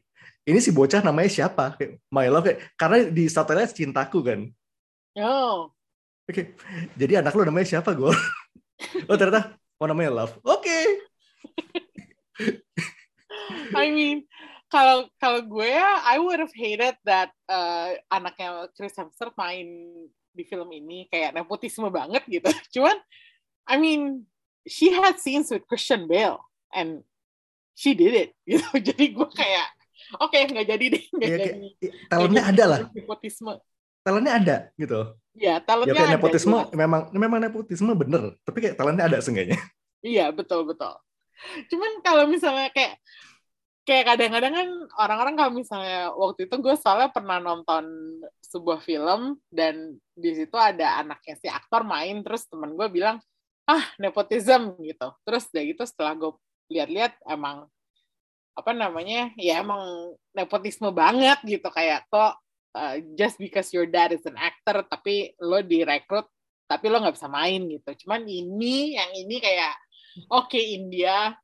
[0.48, 1.80] ini si bocah namanya siapa?
[1.80, 4.40] Kayak My Love kayak karena di subtitle cintaku kan.
[5.16, 5.72] Oh,
[6.30, 6.54] Oke.
[6.94, 8.14] Jadi anak lu namanya siapa, gue?
[9.08, 10.34] oh ternyata oh namanya Love.
[10.44, 10.78] Oke.
[13.74, 14.26] I mean,
[14.70, 19.90] kalau kalau gue, I would have hated that uh, anaknya Chris Hemsworth main
[20.30, 22.46] di film ini kayak nepotisme banget gitu.
[22.78, 22.96] Cuman,
[23.66, 24.30] I mean,
[24.64, 26.38] she had scenes with Christian Bale
[26.70, 27.02] and
[27.74, 28.66] she did it gitu.
[28.78, 29.68] Jadi gue kayak,
[30.22, 31.66] oke nggak jadi deh, nggak Iya, jadi.
[32.06, 32.80] talentnya ada lah.
[32.94, 33.52] Nepotisme.
[34.06, 35.00] Talentnya ada gitu.
[35.40, 39.56] Ya, Ya talentnya kayak ada, nepotisme memang memang nepotisme bener, tapi kayak talentnya ada seenggaknya.
[40.04, 40.92] Iya, betul betul.
[41.72, 43.00] Cuman kalau misalnya kayak
[43.88, 44.68] kayak kadang-kadang kan
[45.00, 47.84] orang-orang kalau misalnya waktu itu gue soalnya pernah nonton
[48.44, 53.18] sebuah film dan di situ ada anaknya si aktor main terus temen gue bilang
[53.64, 56.32] ah nepotism gitu terus udah gitu setelah gue
[56.70, 57.66] lihat-lihat emang
[58.54, 62.36] apa namanya ya emang nepotisme banget gitu kayak kok
[62.72, 66.26] uh, just because your dad is an actor tapi lo direkrut
[66.66, 69.74] tapi lo nggak bisa main gitu cuman ini yang ini kayak
[70.30, 71.34] oke India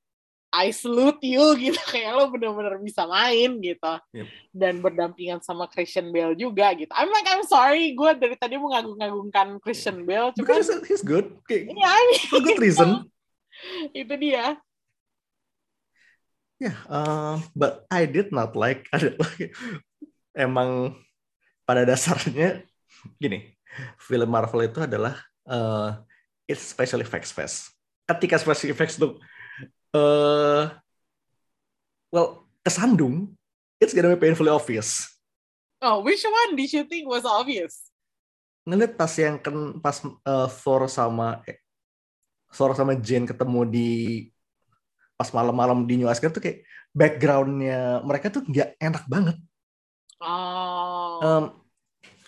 [0.56, 4.26] I salute you gitu kayak lo bener-bener bisa main gitu Yep.
[4.54, 8.70] dan berdampingan sama Christian Bale juga gitu I'm like I'm sorry gue dari tadi mau
[8.72, 11.34] ngagung-ngagungkan Christian Bale cuman Because he's good.
[11.50, 13.10] Kayak, ya I mean, for good reason.
[13.92, 14.56] itu dia
[16.56, 19.28] Ya, uh, but I did not like adalah
[20.32, 20.96] emang
[21.66, 22.62] pada dasarnya
[23.22, 23.52] gini,
[24.00, 25.98] film Marvel itu adalah uh,
[26.46, 27.74] it's special effects fest.
[28.06, 29.18] Ketika special effects tuh
[29.92, 30.70] uh,
[32.14, 33.34] well kesandung,
[33.82, 35.16] it's gonna be painfully obvious.
[35.82, 37.86] oh which one did you think was obvious
[38.66, 41.62] Ngeliat pas yang kan pas uh, Thor sama eh,
[42.50, 43.90] Thor sama Jane ketemu di
[45.14, 49.36] pas malam-malam di New Asgard tuh kayak backgroundnya mereka tuh nggak enak banget.
[50.18, 51.44] oh Um,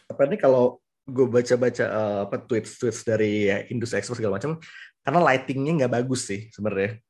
[0.08, 4.60] apa ini kalau gue baca-baca uh, apa tweets-tweets dari ya, industri ekspor segala macam,
[5.00, 7.00] karena lightingnya nggak bagus sih sebenarnya.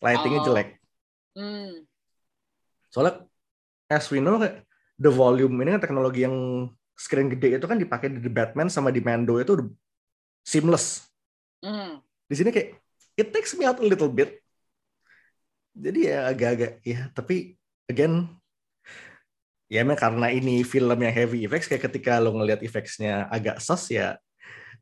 [0.00, 0.46] Lightingnya Oh.
[0.48, 0.68] jelek.
[1.36, 1.84] hmm.
[2.88, 3.26] Soalnya
[3.90, 4.38] as we know
[4.96, 8.94] the volume ini kan teknologi yang screen gede itu kan dipakai di The Batman sama
[8.94, 9.74] di Mando itu
[10.46, 11.10] seamless.
[11.58, 11.98] Hmm.
[12.30, 12.78] Di sini kayak
[13.18, 14.38] it takes me out a little bit.
[15.74, 17.58] Jadi ya agak-agak ya tapi
[17.90, 18.30] again
[19.68, 23.88] ya emang karena ini film yang heavy effects kayak ketika lo ngelihat effects-nya agak sus
[23.88, 24.20] ya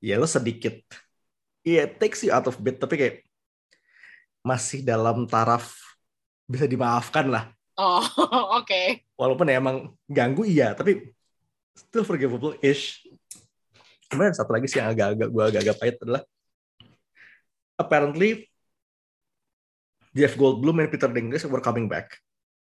[0.03, 0.83] ya lo sedikit
[1.63, 3.17] ya it takes you out of bit tapi kayak
[4.43, 5.79] masih dalam taraf
[6.51, 7.45] bisa dimaafkan lah.
[7.79, 8.03] Oh
[8.59, 9.07] oke.
[9.15, 11.15] Walaupun ya emang ganggu iya tapi
[11.73, 13.07] still forgivable ish
[14.11, 16.23] kemudian satu lagi sih yang agak-agak gue agak-agak pahit adalah
[17.81, 18.45] apparently
[20.13, 22.19] Jeff Goldblum and Peter Dinklage were coming back.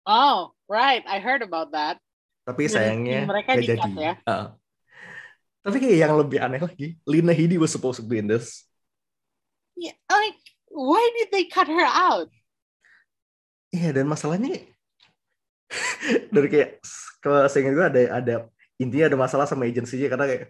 [0.06, 1.98] Oh right I heard about that
[2.50, 4.14] tapi Dan sayangnya mereka nggak di-cut jadi ya?
[4.26, 4.48] Heeh.
[5.60, 8.66] tapi kayak yang lebih aneh lagi Lina Headey was supposed to be in this
[9.78, 10.42] yeah, like
[10.74, 12.30] why did they cut her out
[13.70, 14.66] Iya dan masalahnya
[16.34, 16.82] dari kayak
[17.22, 18.36] kalau saya ingat gue ada ada
[18.82, 20.44] intinya ada masalah sama agensinya karena kayak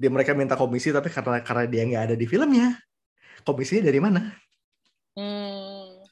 [0.00, 2.80] dia mereka minta komisi tapi karena karena dia nggak ada di filmnya
[3.44, 4.32] komisinya dari mana
[5.12, 6.08] Hmm.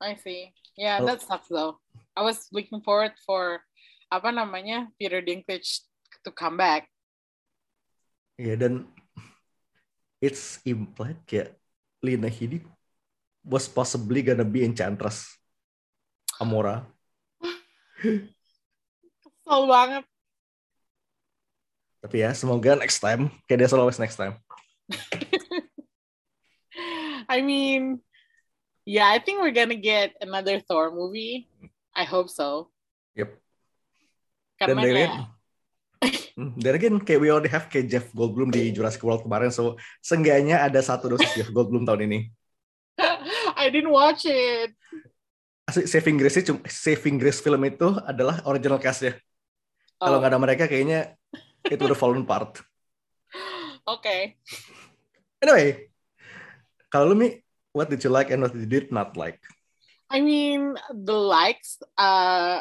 [0.00, 0.48] I see.
[0.80, 1.76] Yeah, that sucks though.
[2.16, 3.62] I was looking forward for
[4.10, 5.86] apa namanya Peter Dinklage
[6.26, 6.90] to come back.
[8.40, 8.88] ya dan
[10.16, 11.52] it's implied kayak
[12.00, 12.64] Lina Headey
[13.44, 15.28] was possibly gonna be Enchantress
[16.40, 16.88] Amora
[18.00, 20.08] Kesel banget.
[22.00, 24.40] tapi ya semoga next time kayak there's always next time
[27.30, 28.02] I mean,
[28.82, 31.46] yeah, I think we're gonna get another Thor movie.
[32.00, 32.72] I hope so.
[33.12, 33.36] Yep.
[34.56, 35.10] Karena dan dari ya,
[36.40, 39.76] Hmm, dan again kayak we already have kayak Jeff Goldblum di Jurassic World kemarin so
[40.00, 42.18] seenggaknya ada satu dosis Jeff Goldblum tahun ini
[43.60, 44.72] I didn't watch it.
[45.68, 49.12] Asli, Saving Grace cuma Saving Grace film itu adalah original cast ya
[50.00, 51.12] kalau Oh, nggak ada mereka kayaknya
[51.68, 52.64] it would have fallen apart
[53.92, 54.40] okay.
[55.44, 55.92] anyway
[56.88, 57.36] kalau lu Mi
[57.76, 59.44] what did you like and what did you not like
[60.10, 62.58] I mean, the likes, uh,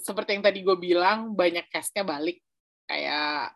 [0.00, 2.40] seperti yang tadi gue bilang, banyak castnya balik.
[2.88, 3.52] Kayak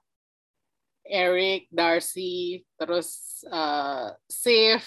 [1.08, 4.84] Eric, Darcy, terus uh, Sif.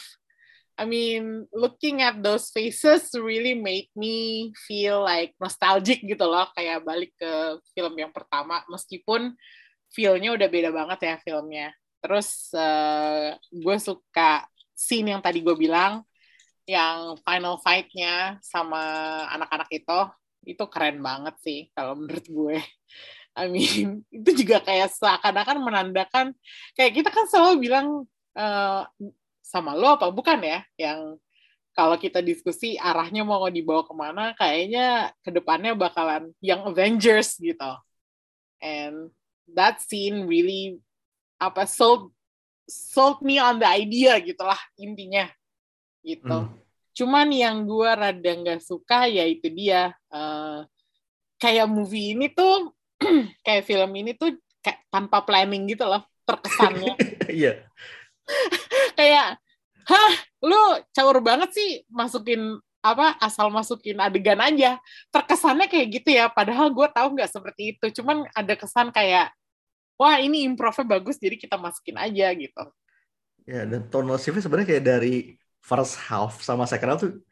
[0.78, 6.50] I mean, looking at those faces really made me feel like nostalgic gitu loh.
[6.54, 9.34] Kayak balik ke film yang pertama, meskipun
[9.94, 11.74] feel-nya udah beda banget ya filmnya.
[12.02, 16.06] Terus uh, gue suka scene yang tadi gue bilang,
[16.64, 18.82] yang final fight-nya sama
[19.36, 20.00] anak-anak itu
[20.44, 22.58] itu keren banget sih kalau menurut gue.
[23.34, 26.26] I mean itu juga kayak seakan-akan menandakan
[26.78, 27.88] kayak kita kan selalu bilang
[28.38, 28.82] eh,
[29.44, 31.20] sama lo apa bukan ya yang
[31.74, 37.72] kalau kita diskusi arahnya mau dibawa ke mana kayaknya ke depannya bakalan yang Avengers gitu.
[38.62, 39.10] And
[39.52, 40.80] that scene really
[41.42, 42.14] apa sold
[42.70, 45.28] sold me on the idea gitulah intinya
[46.04, 46.38] gitu.
[46.48, 46.54] Hmm.
[46.94, 50.60] Cuman yang gue rada nggak suka ya itu dia eh,
[51.42, 52.72] kayak movie ini tuh
[53.46, 56.96] kayak film ini tuh kayak tanpa planning gitu loh terkesannya.
[57.34, 57.66] Iya.
[59.00, 59.40] Kayak
[59.88, 64.78] hah lu caur banget sih masukin apa asal masukin adegan aja.
[65.10, 68.04] Terkesannya kayak gitu ya padahal gue tahu nggak seperti itu.
[68.04, 69.32] Cuman ada kesan kayak
[69.98, 72.64] wah ini improvnya bagus jadi kita masukin aja gitu.
[73.44, 75.16] Ya, dan tonal shiftnya sebenarnya kayak dari
[75.64, 77.24] first half sama second half tuh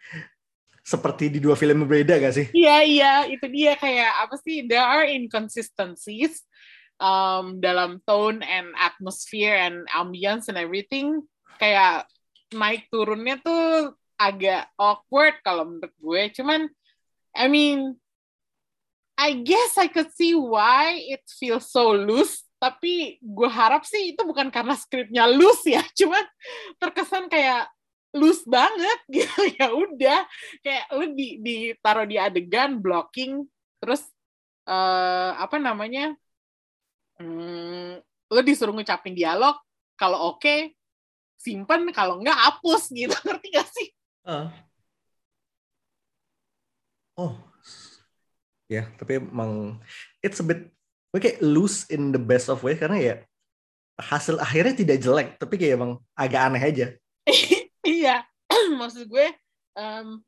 [0.82, 2.48] seperti di dua film berbeda gak sih?
[2.56, 4.66] Iya iya itu dia kayak apa sih?
[4.66, 6.42] There are inconsistencies
[6.98, 11.22] um, dalam tone and atmosphere and ambience and everything.
[11.62, 12.10] Kayak
[12.56, 16.22] naik turunnya tuh agak awkward kalau menurut gue.
[16.42, 16.66] Cuman
[17.38, 18.02] I mean
[19.22, 22.42] I guess I could see why it feels so loose.
[22.58, 25.86] Tapi gue harap sih itu bukan karena skripnya loose ya.
[26.00, 26.26] Cuman
[26.82, 27.70] terkesan kayak
[28.16, 30.20] loose banget gitu ya udah
[30.64, 33.46] kayak lu di ditaruh di adegan blocking
[33.82, 34.04] terus
[34.68, 36.14] eh apa namanya
[37.18, 39.58] hmm, lu disuruh ngucapin dialog
[39.98, 40.76] kalau oke
[41.42, 43.90] simpen kalau enggak hapus gitu ngerti gak sih
[44.22, 44.54] Ah.
[47.18, 47.34] Oh,
[48.70, 49.82] ya, tapi emang
[50.22, 50.70] it's a bit
[51.12, 53.16] kayak loose in the best of way karena ya
[54.00, 56.88] hasil akhirnya tidak jelek, tapi kayak emang agak aneh aja.
[58.02, 58.18] iya.
[58.80, 59.28] Maksud gue
[59.78, 60.20] um,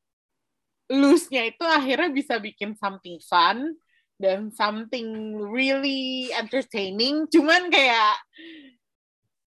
[0.93, 3.73] loose-nya itu akhirnya bisa bikin something fun
[4.21, 7.25] dan something really entertaining.
[7.33, 8.15] Cuman kayak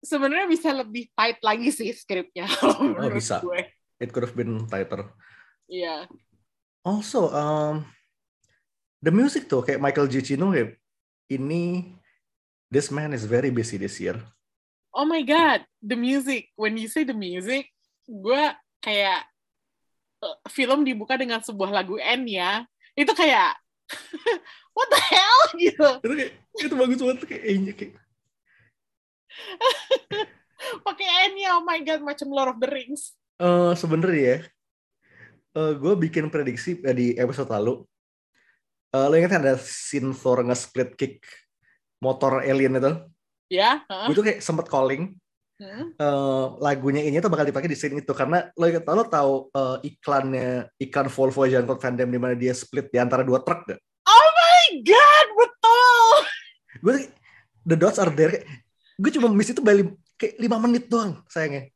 [0.05, 2.45] sebenarnya bisa lebih tight lagi sih skripnya
[3.01, 3.65] Oh bisa, gue.
[3.97, 5.09] It could have been tighter.
[5.65, 6.05] iya.
[6.83, 7.87] Also, um,
[8.99, 10.75] the music tuh kayak Michael Giacchino kayak
[11.31, 11.95] ini
[12.67, 14.19] this man is very busy this year.
[14.93, 16.53] oh my god the music.
[16.53, 17.72] When you say the music
[18.07, 18.43] gue
[18.83, 19.19] kayak
[20.23, 23.57] eh, film dibuka dengan sebuah lagu N ya itu kayak
[24.77, 27.93] what the hell gitu Itu kayak itu bagus banget kayak eh, kayak
[30.87, 34.37] pakai N ya oh my god macam Lord of the Rings Eh, sebenarnya ya,
[35.75, 37.81] gue bikin prediksi eh, di episode lalu.
[38.93, 41.25] Eh, lo ingat ada scene Thor nge-split kick
[41.99, 42.93] motor alien itu?
[43.51, 44.07] ya heeh.
[44.09, 45.13] Gue tuh kayak sempet calling
[45.63, 45.95] Hmm.
[45.95, 49.77] eh, lagunya ini tuh bakal dipakai di scene itu karena lo ingat lo tahu eh,
[49.95, 53.71] iklannya iklan Volvo Jean Claude Van Damme di mana dia split di antara dua truk
[53.71, 53.79] gak?
[54.03, 56.15] oh my god betul
[56.83, 57.07] Gue
[57.63, 58.43] the dots are there.
[58.99, 61.71] Gue cuma miss itu balik kayak lima menit doang sayangnya.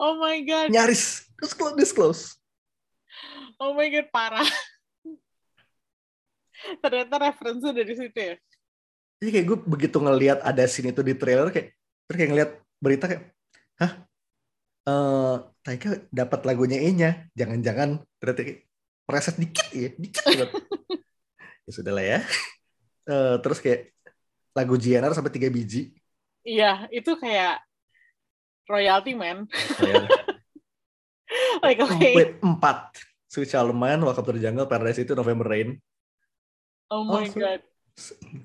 [0.00, 1.28] oh my god Nyaris.
[1.36, 2.40] Terus close, this close.
[3.60, 4.48] oh my god parah
[6.82, 8.34] ternyata referensi dari situ ya
[9.16, 11.72] Jadi kayak gue begitu ngelihat ada scene itu di trailer kayak
[12.06, 13.22] terus kayak ngeliat berita kayak,
[13.82, 13.92] hah?
[14.86, 15.36] Eh,
[15.66, 18.60] Taika dapat lagunya E-nya, jangan-jangan berarti kayak
[19.02, 20.50] preset dikit ya, dikit banget.
[21.66, 22.18] ya sudah lah ya.
[23.06, 23.90] Eh, terus kayak
[24.54, 25.90] lagu GNR sampai tiga biji.
[26.46, 27.58] Iya, itu kayak
[28.70, 29.50] royalty man.
[29.50, 30.06] Oh, ya.
[31.66, 32.14] like okay.
[32.14, 32.94] Wait, empat.
[33.26, 35.76] Sweet Mine, Welcome to the Jungle, Paradise itu November Rain.
[36.88, 37.60] Oh my Oh, so- god.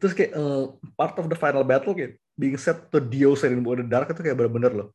[0.01, 0.64] Terus kayak eh,
[0.95, 4.25] part of the final battle kayak being set to Dio Rainbow in the Dark itu
[4.25, 4.89] kayak bener-bener loh.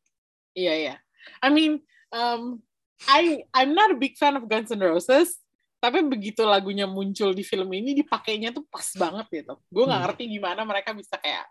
[0.51, 0.95] Iya iya.
[1.39, 1.79] I mean,
[2.11, 2.59] um,
[3.07, 5.39] I I'm not a big fan of Guns N' Roses,
[5.79, 9.55] tapi begitu lagunya muncul di film ini dipakainya tuh pas banget gitu.
[9.71, 10.07] Gue nggak Hmm.
[10.11, 11.47] ngerti gimana mereka bisa kayak,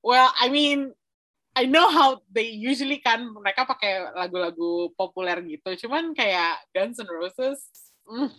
[0.00, 0.96] well, I mean,
[1.50, 7.10] I know how they usually kan mereka pakai lagu-lagu populer gitu, cuman kayak Guns N'
[7.10, 7.58] Roses,
[8.06, 8.30] mm,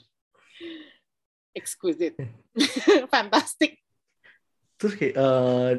[1.52, 2.16] exquisite,
[3.14, 3.84] fantastic.
[4.80, 5.72] Terus kayak eh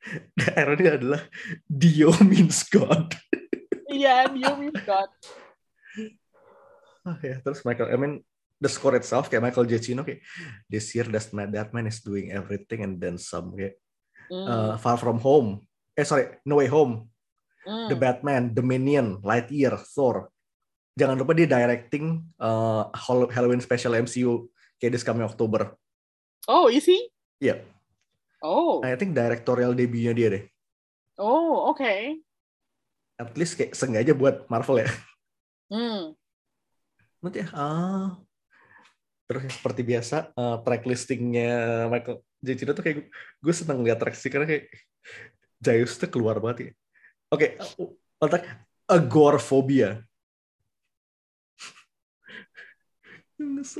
[0.60, 1.22] irony adalah
[1.66, 3.12] Dio means God.
[3.88, 4.52] Iya, dia
[4.84, 5.10] God.
[7.08, 8.14] Ah, ya, terus Michael, I mean
[8.60, 10.20] the score itself kayak Michael Giacchino kayak
[10.68, 13.78] this year that man, that man is doing everything and then some kayak
[14.28, 15.64] Mm, eh, Far From Home.
[15.96, 17.08] Eh sorry, No Way Home,
[17.64, 17.88] mm.
[17.88, 20.28] The Batman, The Minion, Lightyear, Thor.
[21.00, 22.20] Jangan lupa dia directing
[22.92, 24.44] Hall- Halloween special MCU
[24.76, 25.72] kayak this coming October.
[26.44, 27.08] Oh, is he?
[27.40, 27.64] Iya,
[28.38, 30.44] Oh, I think directorial debutnya dia deh.
[31.18, 32.22] oh, okay.
[33.18, 34.90] At least kayak sengaja buat Marvel ya.
[35.68, 36.14] Hmm.
[37.18, 38.14] Nanti ya, ah.
[39.28, 42.98] Terus seperti biasa, eh, track listingnya Michael Giacchino tuh kayak
[43.42, 44.64] gue seneng lihat track listing karena kayak
[45.58, 46.72] Jayus tuh keluar banget ya.
[47.34, 47.58] Oke,
[48.22, 48.46] otak
[48.86, 50.00] agoraphobia.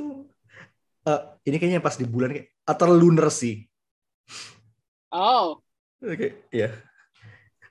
[1.07, 3.68] Eh, ini kayaknya pas di bulan kayak atau lunar sih.
[5.09, 5.61] Oh,
[5.99, 6.71] Oke, ya.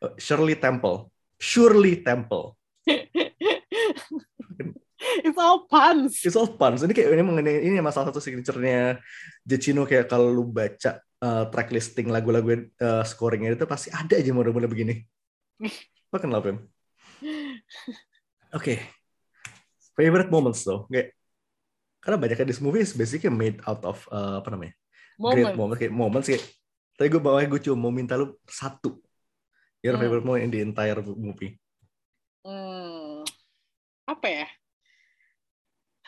[0.05, 1.09] Eh, Shirley Temple.
[1.41, 2.61] Surely Temple.
[5.25, 6.21] it's all puns.
[6.21, 6.85] It's all puns.
[6.85, 9.01] Ini kayak ini mengenai ini emang salah satu signaturenya
[9.49, 14.31] Giacchino kayak kalau lu baca uh, track listing lagu-lagu uh, scoringnya itu pasti ada aja
[14.35, 15.01] model-model begini.
[16.13, 16.61] Lo kenal Pem?
[18.53, 18.77] Oke.
[19.97, 20.85] Favorite moments though.
[20.93, 21.17] Kayak
[22.05, 24.75] karena banyak this movie is basically made out of uh, apa namanya?
[25.19, 25.59] Great Moment.
[25.59, 26.45] moments kayak moments kayak
[26.99, 28.99] tapi gue bawahnya gue cuma mau minta lu satu.
[29.87, 30.03] Your Hmm.
[30.03, 31.55] favorite moment in the entire movie.
[32.43, 33.23] Hmm,
[34.03, 34.47] apa ya?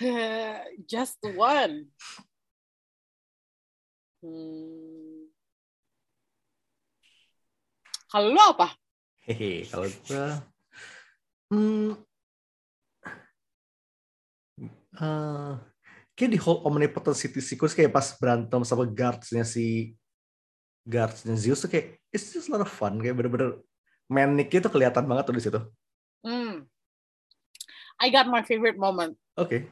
[0.90, 1.86] Just one.
[4.18, 5.30] Hmm.
[8.10, 8.74] Kalau lu apa?
[9.22, 10.26] Hehe, kalau gue
[11.54, 11.94] hmm,
[14.98, 15.52] eh,
[16.18, 19.94] kayak di whole omnipotent city sequence kayak pas berantem sama guardsnya si
[20.86, 23.60] guardsnya Zeus tuh kayak it's just a lot of fun kayak bener-bener
[24.10, 25.60] manic itu kelihatan banget tuh di situ.
[26.26, 26.66] Hmm.
[28.00, 29.14] I got my favorite moment.
[29.36, 29.68] Oke.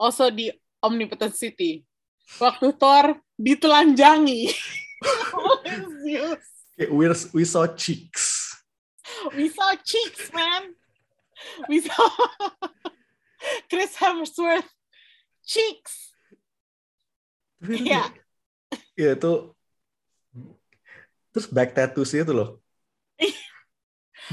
[0.00, 0.48] Also di
[0.80, 1.84] Omnipotent City.
[2.40, 4.50] Waktu Thor ditelanjangi.
[6.02, 6.44] Zeus.
[6.74, 8.54] Kayak we we saw cheeks.
[9.34, 10.74] We saw cheeks, man.
[11.70, 12.08] We saw
[13.70, 14.68] Chris Hemsworth
[15.46, 16.14] cheeks.
[17.62, 18.14] Iya.
[18.94, 19.57] Iya itu
[21.38, 22.58] terus back tattoos itu loh.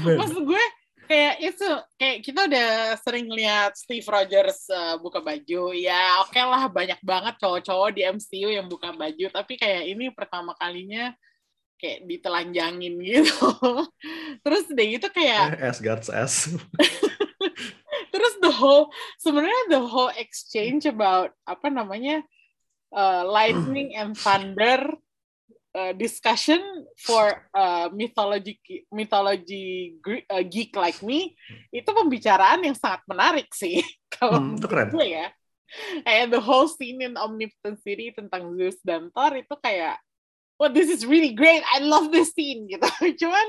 [0.02, 0.64] Man, Maksud gue
[1.06, 5.70] kayak itu kayak kita udah sering lihat Steve Rogers uh, buka baju.
[5.70, 9.30] Ya oke lah banyak banget cowok-cowok di MCU yang buka baju.
[9.30, 11.14] Tapi kayak ini pertama kalinya
[11.78, 13.54] kayak ditelanjangin gitu.
[14.44, 16.50] Terus deh itu kayak Asgard's ass.
[18.12, 18.88] terus the whole
[19.20, 22.24] sebenarnya the whole exchange about apa namanya
[22.96, 24.96] uh, lightning and thunder
[25.76, 26.58] uh, discussion
[26.96, 28.56] for uh, mythology
[28.88, 30.00] mythology
[30.32, 31.36] uh, geek like me
[31.68, 33.84] itu pembicaraan yang sangat menarik sih.
[34.16, 34.88] Kalau Hmm, itu keren.
[34.88, 35.28] gue ya.
[36.02, 40.00] Kayak the whole scene in Omnipotent City tentang Zeus dan Thor itu kayak
[40.56, 41.60] oh this is really great.
[41.68, 42.86] I love this scene gitu.
[43.20, 43.46] Cuman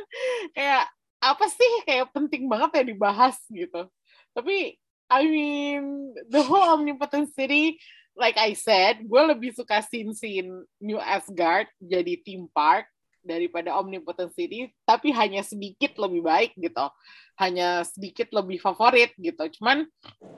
[0.51, 3.87] kayak apa sih kayak penting banget ya dibahas gitu.
[4.35, 4.75] Tapi
[5.07, 7.79] I mean the whole Omnipotent City
[8.17, 12.89] like I said gue lebih suka scene-scene New Asgard jadi theme park
[13.21, 16.89] daripada Omnipotent City tapi hanya sedikit lebih baik gitu
[17.37, 19.85] hanya sedikit lebih favorit gitu cuman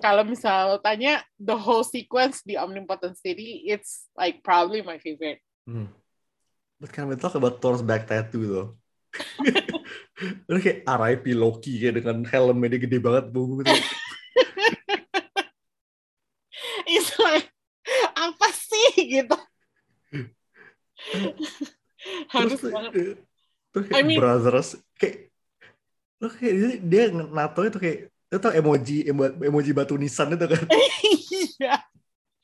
[0.04, 5.40] kalau misalnya lo tanya the whole sequence di Omnipotent City it's like probably my favorite
[5.70, 5.86] Hmm.
[6.82, 8.70] But can we talk about Thor's back tattoo though?
[10.50, 13.70] Itu kayak RIP Loki kayak dengan helmnya dia gede banget bu gitu.
[19.10, 19.36] gitu
[22.32, 22.92] Harus terus banget.
[22.96, 23.14] tuh,
[23.86, 25.30] I kayak mean- brothers kayak
[26.20, 28.00] lo kayak dia, dia nato itu kayak
[28.30, 30.64] lo tau emoji emo- emoji batu nisan itu kan
[31.60, 31.76] Iya.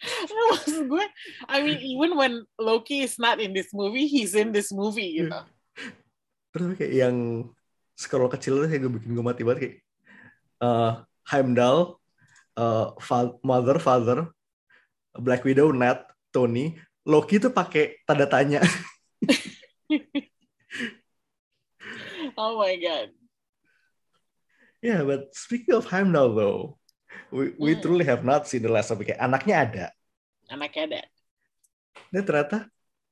[0.05, 1.05] Nah, maksud gue,
[1.47, 5.31] I mean, even when Loki is not in this movie, he's in this movie, gitu.
[6.51, 7.15] terus kayak yang
[7.95, 9.75] scroll kecil tuh kayak gue bikin gue mati banget kayak
[10.61, 10.91] eh,
[11.31, 11.95] Heimdall
[12.53, 14.29] eh, fa- mother father
[15.15, 16.03] Black Widow Nat
[16.35, 16.75] Tony
[17.07, 18.59] Loki tuh pakai tanda tanya
[22.35, 23.13] Oh my god.
[24.83, 26.77] Yeah, but speaking of Heimdall though,
[27.31, 27.81] we, we Hmm.
[27.81, 29.15] truly have not seen the last of it.
[29.17, 29.85] Anaknya ada,
[30.51, 31.01] Anaknya ada.
[32.11, 32.57] dan ternyata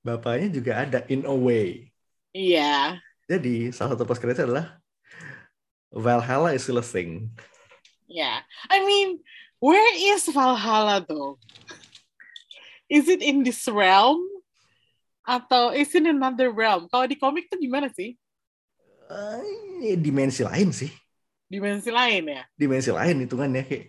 [0.03, 1.89] bapaknya juga ada in a way.
[2.35, 2.99] Iya.
[3.25, 4.77] Jadi salah satu post credits adalah
[5.89, 7.31] Valhalla is still a thing.
[8.09, 8.43] Yeah.
[8.69, 9.21] I mean,
[9.57, 11.37] where is Valhalla though?
[12.93, 14.21] Is it in this realm?
[15.25, 16.85] Atau is it in another realm?
[16.91, 18.13] Kalau di komik tuh gimana sih?
[19.09, 20.89] Eh, dimensi lain sih,
[21.49, 22.43] Dimensi lain ya?
[22.57, 23.85] dimensi lain hitungannya kayak.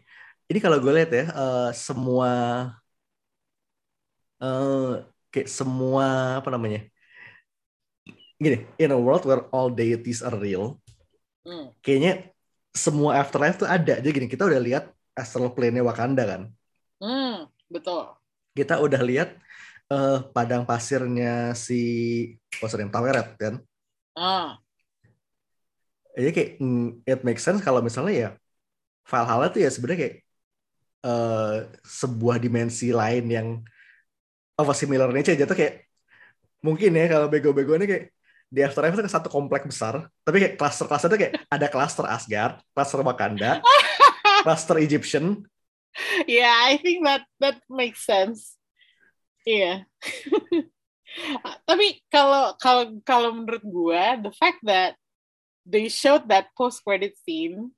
[0.50, 2.30] Ini kalau gue lihat ya, eh, semua
[4.42, 4.92] eh,
[5.32, 6.04] kayak semua
[6.40, 6.80] apa namanya?
[8.42, 10.76] Gini, in a world where all deities are real,
[11.44, 11.70] Hmm.
[11.84, 12.32] kayaknya
[12.74, 14.00] semua afterlife tuh ada.
[14.00, 14.84] Jadi gini, kita udah lihat
[15.14, 16.42] astral plane-nya Wakanda kan.
[16.98, 18.16] Hmm, betul.
[18.54, 19.34] Kita udah lihat
[19.90, 21.80] eh, padang pasirnya si
[22.62, 23.54] her name, Taweret kan.
[24.14, 24.62] Ah,
[26.14, 28.30] Jadi kayak mm, it makes sense kalau misalnya ya
[29.10, 30.16] Valhalla tuh ya sebenarnya kayak
[31.02, 33.48] eh, sebuah dimensi lain yang
[34.54, 35.82] apa similar nature aja tuh kayak
[36.62, 38.04] mungkin ya kalau bego-bego ini kayak
[38.54, 43.02] di Afterlife itu satu komplek besar, tapi kayak cluster-cluster itu kayak ada cluster Asgard, cluster
[43.02, 43.58] Wakanda,
[44.46, 45.42] cluster Egyptian,
[46.26, 48.56] yeah, I think that that makes sense.
[49.44, 49.84] Iya.
[51.68, 54.98] Tapi kalau kalau kalau menurut gue, the fact that
[55.62, 57.70] they showed that post credit scene,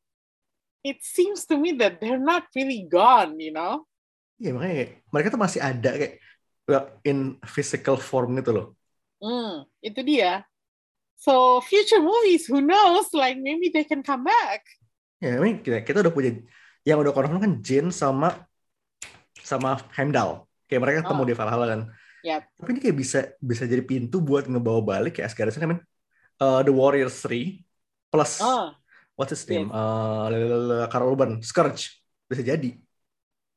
[0.80, 3.84] it seems to me that they're not really gone, you know?
[4.36, 6.14] Iya makanya kayak, mereka tuh masih ada kayak
[7.06, 8.66] in physical form gitu loh.
[9.20, 10.44] Hmm, itu dia.
[11.16, 13.08] So future movies, who knows?
[13.16, 14.60] Like maybe they can come back.
[15.16, 16.36] Ya, ini kita, kita udah punya
[16.86, 18.46] yang udah confirm kan Jin sama
[19.42, 20.46] sama Heimdall.
[20.66, 21.28] Kayak mereka ketemu Oh.
[21.28, 21.80] di Valhalla kan.
[22.22, 22.40] Yep.
[22.58, 25.78] Tapi ini kayak bisa bisa jadi pintu buat ngebawa balik kayak Asgard kan
[26.42, 27.62] uh, The Warriors 3
[28.10, 28.74] plus Oh,
[29.14, 29.70] what's his name?
[29.70, 32.02] Uh, lalalala, Karl Urban, Scourge.
[32.26, 32.74] Bisa jadi.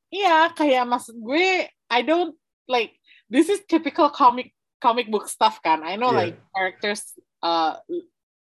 [0.09, 0.49] iya.
[0.53, 2.33] Kayak maksud gue, I don't
[2.65, 2.93] like.
[3.29, 5.81] This is typical comic comic book stuff kan.
[5.81, 6.21] I know Yeah.
[6.29, 7.77] like characters uh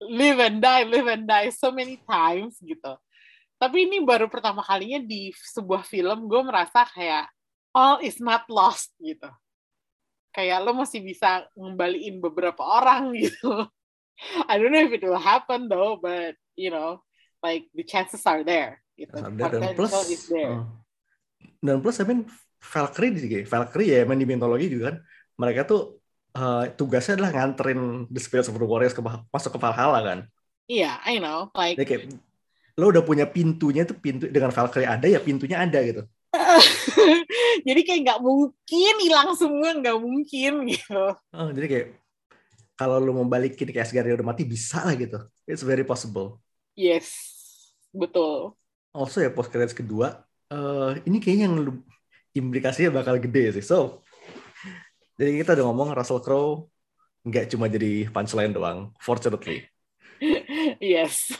[0.00, 2.96] live and die, live and die so many times gitu.
[3.64, 7.32] Tapi ini baru pertama kalinya di sebuah film gue merasa kayak
[7.72, 9.32] all is not lost gitu.
[10.36, 13.64] Kayak lo masih bisa ngembaliin beberapa orang gitu.
[14.44, 17.00] I don't know if it will happen though, but you know,
[17.40, 18.84] like the chances are there.
[19.00, 19.16] Gitu.
[19.16, 20.60] Dan plus is there.
[20.60, 20.68] uh,
[21.64, 22.28] dan plus I mean
[22.60, 24.96] Valkyrie kayak Valkyrie ya main di mitologi juga kan.
[25.40, 26.04] Mereka tuh
[26.36, 29.00] uh, tugasnya adalah nganterin the spirits of the warriors ke,
[29.32, 30.18] masuk ke Valhalla kan.
[30.68, 31.48] Iya, I know.
[31.56, 32.12] Like kayak
[32.74, 36.02] lo udah punya pintunya tuh pintu dengan Valkyrie ada ya pintunya ada gitu.
[37.66, 41.86] jadi kayak nggak mungkin hilang semua nggak mungkin gitu Oh, jadi kayak
[42.74, 45.22] kalau lo mau balikin ke Asgard yang udah mati bisa lah gitu.
[45.46, 46.42] It's very possible.
[46.74, 47.14] yes
[47.94, 48.58] betul
[48.90, 51.86] Also ya post credits kedua eh ini kayaknya yang lu-
[52.34, 53.64] implikasinya bakal gede sih.
[53.64, 54.02] So
[55.14, 56.66] jadi kita udah ngomong Russell Crowe
[57.22, 59.64] nggak cuma jadi punchline doang, fortunately.
[60.82, 61.30] yes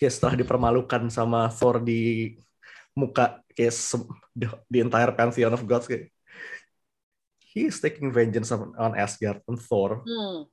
[0.00, 2.32] Kayak setelah dipermalukan sama Thor di
[2.96, 3.76] muka kayak
[4.32, 6.08] the, the entire pantheon of gods kayak
[7.52, 10.00] he is taking vengeance on, on Asgard on Thor.
[10.08, 10.48] Hmm.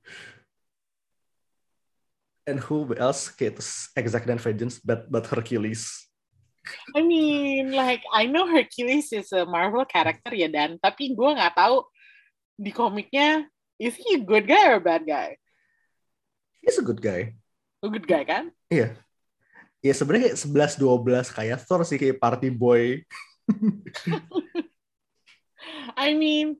[2.47, 3.59] and who else kayak
[3.99, 6.07] exact dan vengeance but but Hercules.
[6.95, 10.79] I mean like I know Hercules is a Marvel character ya dan.
[10.79, 11.83] Tapi gue nggak tahu
[12.55, 13.43] di komiknya
[13.75, 15.35] is he a good guy or a bad guy?
[16.63, 17.35] He's a good guy.
[17.83, 18.55] A good guy kan?
[18.71, 18.95] Iya
[19.81, 23.01] ya sebenarnya kayak 11 12 kayak Thor sih kayak party boy.
[25.97, 26.57] I mean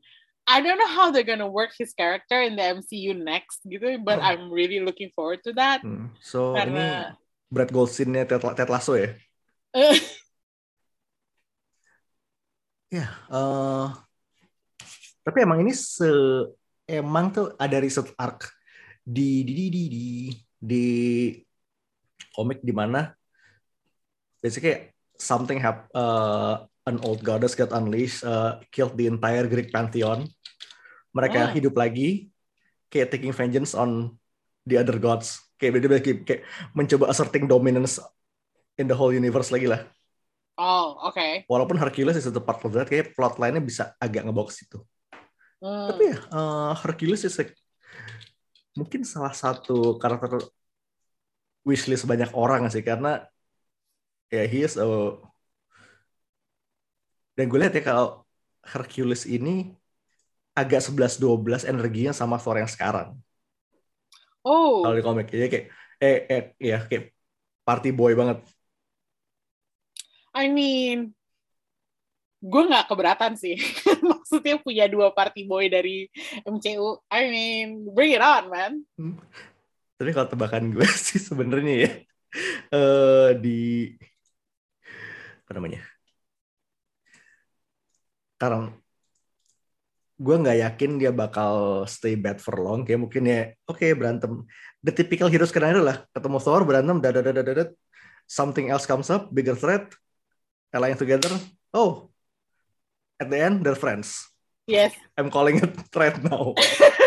[0.47, 4.23] I don't know how they're gonna work his character in the MCU next gitu but
[4.23, 5.83] I'm really looking forward to that.
[5.83, 6.85] Hmm, so ini karena
[7.47, 9.11] Brad Goldstein-nya Ted, Ted Lasso ya?
[12.87, 13.87] Ya, eh,
[15.27, 16.07] tapi emang ini se
[16.87, 18.47] emang tuh ada research arc
[19.03, 20.07] di di di di di,
[20.55, 20.85] di
[22.37, 23.17] komik di mana
[24.37, 26.55] basically something hap eh,
[26.87, 30.29] an old goddess got unleashed, eh, killed the entire Greek pantheon.
[31.11, 31.53] Mereka Oh.
[31.57, 32.29] hidup lagi
[32.87, 34.13] kayak taking vengeance on
[34.63, 35.41] the other gods.
[35.57, 36.41] Kayak dia kayak, kayak
[36.77, 37.97] mencoba asserting dominance
[38.77, 39.81] in the whole universe lagi lah.
[40.57, 41.17] Oh, oke.
[41.17, 41.31] Okay.
[41.45, 44.81] Walaupun Hercules is the part of that, kayak plot line-nya bisa agak ngebox itu.
[45.61, 45.89] Hmm.
[45.93, 47.53] Tapi ya, uh, Hercules is like,
[48.77, 50.41] mungkin salah satu karakter
[51.67, 53.27] wishlist banyak orang sih, karena
[54.31, 54.87] ya he is a...
[57.35, 58.23] Dan gue lihat ya kalau
[58.63, 59.75] Hercules ini
[60.57, 63.13] agak 11-12 energinya sama Thor yang sekarang.
[64.41, 64.81] Oh.
[64.81, 65.67] Kalau di komik ya kayak
[66.01, 67.13] eh, eh ya kayak
[67.61, 68.41] party boy banget.
[70.33, 71.13] I mean,
[72.41, 73.59] gue nggak keberatan sih.
[74.09, 76.07] Maksudnya punya dua party boy dari
[76.45, 77.01] MCU.
[77.11, 78.73] I mean, bring it on, man.
[79.97, 81.91] Tapi kalau tebakan gue sih sebenarnya ya
[82.73, 83.93] uh, di
[85.43, 85.81] apa namanya?
[88.37, 88.69] Karena
[90.17, 94.45] gue nggak yakin dia bakal stay bad for long kayak mungkin ya oke okay, berantem.
[94.85, 97.63] The typical hero skenario lah ketemu Thor berantem dada dada dada
[98.29, 99.93] something else comes up bigger threat
[100.75, 101.31] alliance together
[101.73, 102.11] oh
[103.17, 104.29] at the end they're friends.
[104.67, 104.93] Yes.
[105.15, 106.53] I'm calling it threat now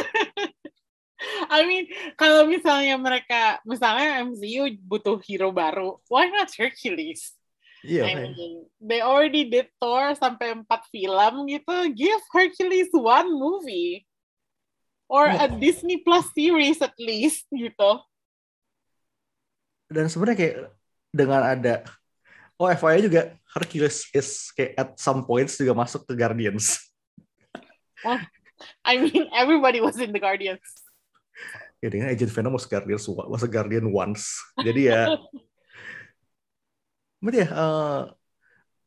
[1.50, 7.34] I mean kalau misalnya mereka misalnya MCU butuh hero baru why not Hercules
[7.80, 8.04] Iya.
[8.04, 11.76] I mean, they already did Thor sampai empat film gitu.
[11.96, 14.04] Give Hercules one movie
[15.08, 18.04] or a Disney Plus series at least gitu.
[19.88, 20.56] Dan sebenarnya kayak
[21.10, 21.74] dengan ada
[22.60, 26.76] oh FYI juga Hercules is kayak at some points juga masuk ke Guardians.
[28.00, 28.16] Oh,
[28.80, 30.64] I mean everybody was in the Guardians.
[31.80, 34.36] Ya dengan Agent Venom was Guardians was a Guardian once.
[34.60, 35.16] Jadi ya
[37.20, 38.00] Berarti ya uh,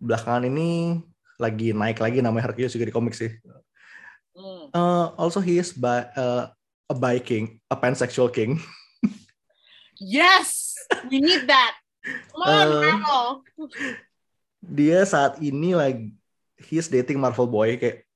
[0.01, 0.99] belakangan ini
[1.37, 3.29] lagi naik lagi namanya Hercules juga di komik sih.
[4.73, 6.49] Uh, also he is by, uh,
[6.89, 8.57] a bi king, a pansexual king.
[10.01, 10.73] yes,
[11.13, 11.77] we need that.
[12.33, 13.27] Come on, uh, Marvel.
[14.65, 16.09] Dia saat ini lagi
[16.57, 18.09] he is dating Marvel boy kayak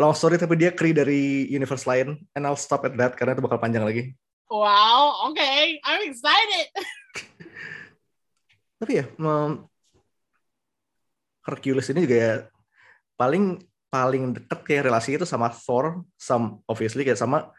[0.00, 3.44] long story tapi dia Kree dari universe lain and I'll stop at that karena itu
[3.44, 4.16] bakal panjang lagi.
[4.50, 6.72] Wow, okay, I'm excited.
[8.80, 9.68] tapi ya um,
[11.44, 12.32] Hercules ini juga ya
[13.20, 13.60] paling
[13.92, 17.52] paling deket kayak relasi itu sama Thor, sama obviously kayak sama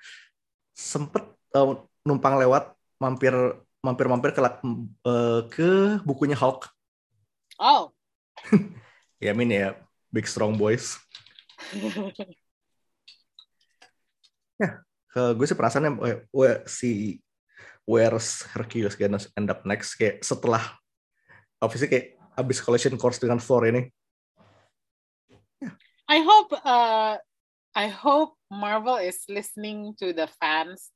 [0.74, 1.22] sempet
[1.54, 3.34] uh, numpang lewat mampir
[3.86, 6.66] mampir mampir ke uh, ke bukunya Hulk.
[7.62, 7.94] Oh.
[9.24, 9.78] ya min ya
[10.10, 10.98] big strong boys.
[14.62, 14.70] ya,
[15.36, 16.20] gue sih perasaannya uh,
[16.68, 17.22] si
[17.88, 20.62] where's Hercules gonna end up next kayak setelah
[21.60, 23.92] obviously kayak abis collision course dengan Thor ini.
[25.60, 25.76] Yeah.
[26.08, 27.18] I hope uh,
[27.76, 30.92] I hope Marvel is listening to the fans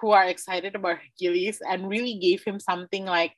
[0.00, 3.32] who are excited about Hercules and really gave him something like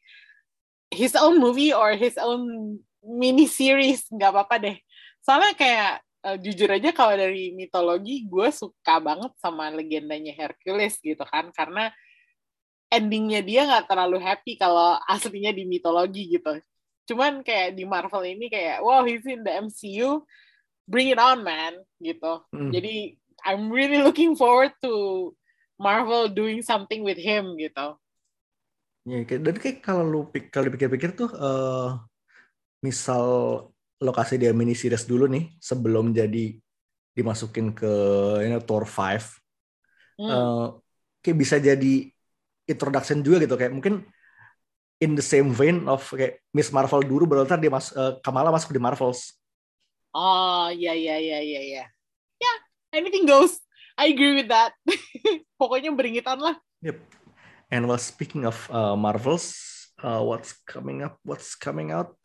[0.91, 4.76] his own movie or his own mini series nggak apa-apa deh.
[5.24, 11.23] Soalnya kayak uh, jujur aja kalau dari mitologi gue suka banget sama legendanya Hercules gitu
[11.25, 11.93] kan karena
[12.91, 16.59] endingnya dia nggak terlalu happy kalau aslinya di mitologi gitu.
[17.11, 20.23] Cuman kayak di Marvel ini kayak wow he's in the MCU,
[20.87, 22.45] bring it on man gitu.
[22.55, 22.71] Hmm.
[22.71, 25.33] Jadi I'm really looking forward to
[25.81, 27.97] Marvel doing something with him gitu.
[29.09, 30.21] Ya, dan kayak kalau lu
[30.53, 31.97] kalau dipikir-pikir tuh, uh,
[32.85, 33.25] misal
[34.01, 36.57] lokasi dia mini series dulu nih sebelum jadi
[37.12, 37.92] dimasukin ke
[38.40, 38.96] you know, Thor 5,
[40.16, 40.24] hmm.
[40.24, 40.66] uh,
[41.20, 42.09] kayak bisa jadi
[42.64, 44.09] introduction juga gitu kayak mungkin
[45.01, 48.48] in the same vein of kayak Miss Marvel dulu baru ntar dia mas uh, Kamala
[48.48, 49.36] masuk di Marvels.
[50.16, 51.84] Oh ya ya ya ya ya.
[52.40, 52.53] Ya
[52.96, 53.61] anything goes.
[54.01, 54.72] I agree with that.
[55.61, 56.57] Pokoknya bring it on lah.
[56.80, 56.96] Yep.
[57.68, 59.53] And well speaking of uh, Marvels,
[60.01, 61.20] uh, what's coming up?
[61.20, 62.16] What's coming out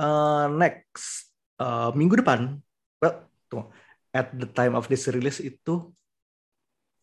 [0.00, 2.60] uh, next uh, minggu depan?
[3.00, 3.72] Well, tunggu.
[4.16, 5.92] At the time of this release itu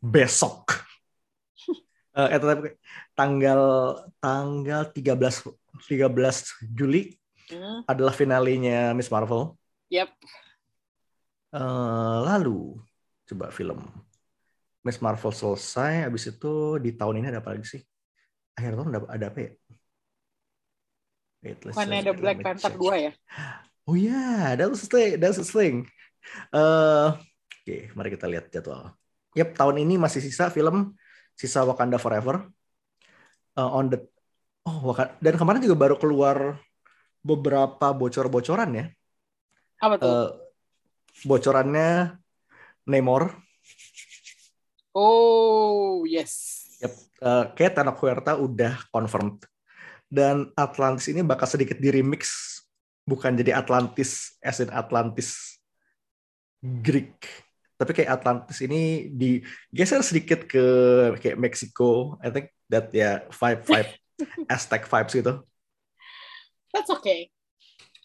[0.03, 0.83] besok
[2.17, 2.75] uh, eh,
[3.15, 3.61] tanggal
[4.17, 5.53] tanggal 13
[5.87, 7.13] 13 Juli
[7.53, 7.85] hmm.
[7.85, 9.55] adalah finalenya Miss Marvel.
[9.93, 10.09] Yep.
[11.53, 12.81] Uh, lalu
[13.29, 13.85] coba film
[14.83, 17.81] Miss Marvel selesai, habis itu di tahun ini ada apa lagi sih?
[18.57, 19.51] Akhir tahun ada, ada apa ya?
[21.43, 23.11] Wait, Mana ada Black Panther 2 ya?
[23.83, 25.83] Oh ya, yeah, that's the that's the thing.
[26.55, 28.95] Uh, Oke, okay, mari kita lihat jadwal.
[29.35, 30.95] Yap, tahun ini masih sisa film
[31.35, 32.47] sisa Wakanda Forever
[33.59, 33.99] uh, on the
[34.63, 36.63] oh Wakanda dan kemarin juga baru keluar
[37.19, 38.85] beberapa bocor-bocoran ya.
[39.83, 40.07] Apa tuh?
[40.07, 40.29] Uh,
[41.27, 42.15] bocorannya
[42.87, 43.35] Namor.
[44.95, 46.63] Oh, yes.
[46.83, 46.93] Yep.
[47.19, 49.43] Uh, kayak Tenoch Huerta udah confirmed.
[50.13, 52.29] Dan Atlantis ini bakal sedikit di remix,
[53.01, 55.57] bukan jadi Atlantis as in Atlantis
[56.61, 57.25] Greek.
[57.81, 60.65] Tapi kayak Atlantis ini digeser sedikit ke
[61.17, 62.21] kayak Mexico.
[62.21, 63.91] I think that ya yeah, vibe vibe
[64.53, 65.33] Aztec vibes gitu.
[66.69, 67.33] That's okay.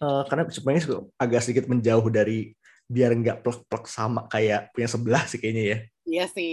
[0.01, 2.57] Uh, karena sebenarnya agak sedikit menjauh dari
[2.89, 5.79] biar nggak plek-plek sama kayak punya sebelah sih kayaknya ya.
[6.09, 6.53] Iya sih.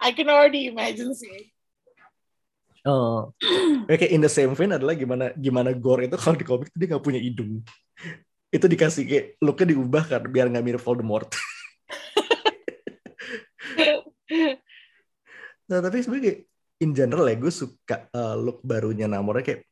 [0.00, 1.52] I can already imagine sih.
[2.88, 3.36] Oh,
[3.84, 7.04] kayak in the same vein adalah gimana gimana Gore itu kalau di komik dia nggak
[7.04, 7.60] punya hidung.
[8.48, 11.28] Itu dikasih kayak looknya diubah kan biar nggak mirip Voldemort.
[15.68, 16.48] nah tapi sebenarnya
[16.80, 19.68] in general ya gue suka uh, look barunya Namornya kayak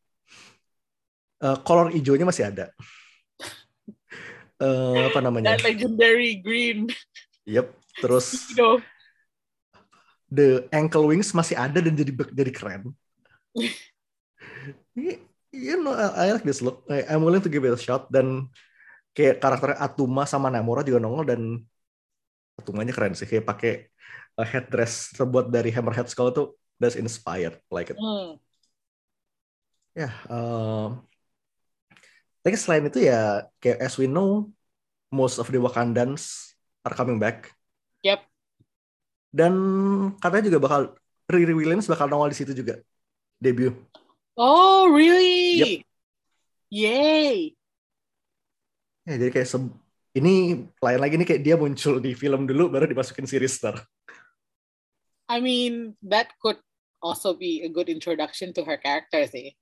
[1.41, 2.69] uh, color hijaunya masih ada.
[4.61, 5.57] Uh, apa namanya?
[5.57, 6.93] That legendary green.
[7.49, 7.73] Yep.
[7.97, 8.53] Terus
[10.29, 12.93] the ankle wings masih ada dan jadi jadi keren.
[15.53, 16.85] You know, I like this look.
[16.89, 18.53] I'm willing to give it a shot dan
[19.17, 21.41] kayak karakter Atuma sama Namora juga nongol dan
[22.57, 23.73] Atumanya keren sih kayak pakai
[24.37, 27.97] uh, headdress terbuat dari Hammerhead Skull tuh that's inspired like it.
[27.97, 28.41] Hmm.
[29.97, 31.01] Ya, yeah, um,
[32.45, 34.53] tapi selain itu ya kayak as we know
[35.09, 36.53] most of the Wakandans
[36.85, 37.57] are coming back.
[38.05, 38.21] Yep.
[39.33, 39.55] Dan
[40.21, 40.81] katanya juga bakal
[41.33, 42.77] Riri Williams bakal nongol di situ juga
[43.41, 43.75] debut.
[44.37, 45.61] Oh, really?
[45.61, 45.69] Yep.
[46.69, 47.57] Yay.
[49.07, 49.49] Ya, jadi kayak
[50.17, 53.79] ini lain lagi nih kayak dia muncul di film dulu baru dimasukin series star.
[55.31, 56.59] I mean, that could
[57.01, 59.55] also be a good introduction to her character sih.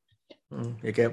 [0.48, 1.12] Hmm, ya kayak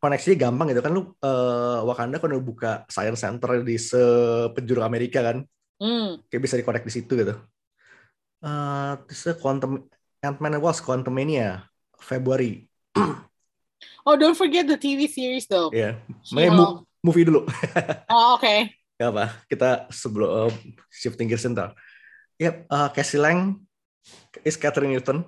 [0.00, 5.20] koneksinya gampang gitu kan lu uh, Wakanda kan udah buka science center di sepenjuru Amerika
[5.22, 5.46] kan.
[5.78, 6.20] Hmm.
[6.26, 7.34] Kayak bisa dikonek di situ gitu.
[8.40, 9.84] Uh, terus Quantum
[10.24, 11.69] Ant-Man was Quantumania
[12.00, 12.66] Februari.
[14.06, 15.70] oh, don't forget the TV series though.
[15.70, 16.00] Iya.
[16.32, 16.50] Yeah.
[16.52, 17.44] Mo movie dulu.
[18.12, 18.42] oh, oke.
[18.42, 18.58] Okay.
[19.00, 20.52] Gak apa, kita sebelum uh,
[20.92, 21.72] shifting gears ntar.
[22.36, 23.64] Yep, uh, Cassie Lang
[24.44, 25.24] is Catherine Newton.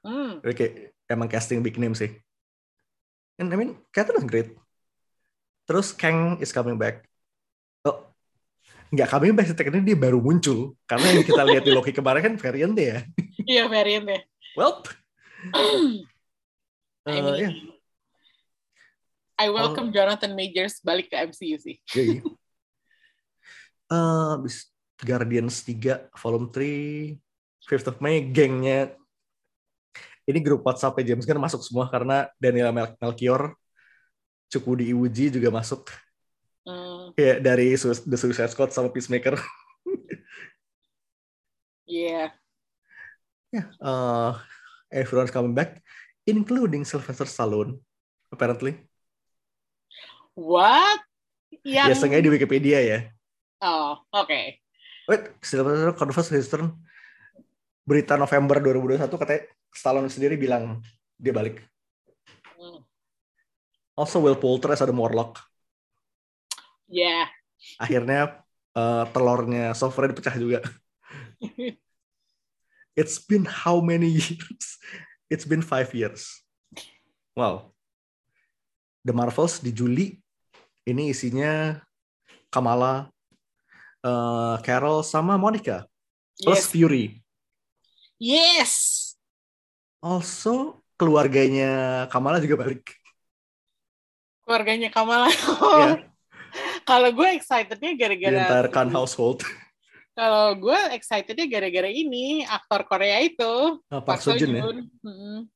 [0.00, 0.40] Hmm.
[0.40, 2.16] Oke, emang casting big name sih.
[3.36, 4.48] And I mean, Catherine is great.
[5.68, 7.04] Terus Kang is coming back.
[7.84, 8.08] Oh,
[8.88, 10.72] nggak coming back, tekniknya dia baru muncul.
[10.88, 13.04] Karena yang kita lihat di Loki kemarin kan variant ya.
[13.48, 14.20] Iya, variant ya.
[14.56, 14.84] Well,
[17.08, 17.54] I mean, uh, yeah.
[19.38, 21.78] I welcome uh, Jonathan Majors balik ke MCU sih.
[21.94, 22.22] Iya, iya.
[23.94, 24.34] uh,
[24.98, 27.14] Guardians 3 volume 3
[27.70, 28.98] 5th of May gengnya
[30.28, 33.56] ini grup WhatsApp James Gunn masuk semua karena Daniel Mel Melchior
[34.52, 35.88] Cukudi Iwuji juga masuk.
[36.68, 37.16] Hmm.
[37.16, 39.38] Ya dari The Suicide Squad sama Peacemaker.
[41.88, 42.28] Iya.
[42.28, 42.28] yeah.
[43.48, 44.36] Yeah, uh,
[44.92, 45.80] everyone's coming back,
[46.24, 47.80] including Sylvester Stallone,
[48.32, 48.76] apparently.
[50.36, 51.00] What?
[51.64, 51.96] Yang...
[51.96, 52.98] Biasanya di Wikipedia ya.
[53.64, 54.28] Oh, oke.
[54.28, 54.60] Okay.
[55.08, 56.68] Wait, Sylvester Confess History
[57.88, 60.84] berita November 2021 katanya Stallone sendiri bilang
[61.16, 61.64] dia balik.
[62.60, 62.84] Hmm.
[63.96, 65.40] Also Will Poulter as ada Morlock.
[66.86, 67.32] Yeah.
[67.80, 68.44] Akhirnya
[68.76, 70.60] uh, telurnya software dipecah juga.
[72.98, 74.66] It's been how many years?
[75.30, 76.42] It's been five years.
[77.38, 77.70] Wow.
[79.06, 80.18] The Marvels di Juli
[80.88, 81.78] ini isinya
[82.48, 83.12] Kamala,
[84.02, 85.84] uh, Carol sama Monica
[86.42, 86.70] plus yes.
[86.72, 87.04] Fury.
[88.18, 88.72] Yes.
[90.02, 92.98] Also keluarganya Kamala juga balik.
[94.42, 95.30] Keluarganya Kamala.
[95.30, 96.08] Yeah.
[96.88, 99.44] Kalau gue excitednya gara-gara entire Khan household.
[100.18, 104.58] Kalau gue excitednya gara-gara ini aktor Korea itu oh, Park Seo Joon.
[104.58, 104.66] Ya?
[105.06, 105.46] Hmm.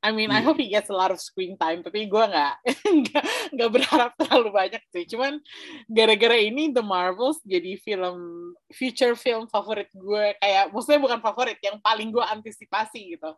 [0.00, 0.40] I mean, yeah.
[0.40, 3.24] I hope he gets a lot of screen time, tapi gue nggak
[3.56, 5.04] nggak berharap terlalu banyak sih.
[5.08, 5.40] Cuman
[5.88, 10.36] gara-gara ini The Marvels jadi film future film favorit gue.
[10.40, 13.32] Kayak maksudnya bukan favorit, yang paling gue antisipasi gitu.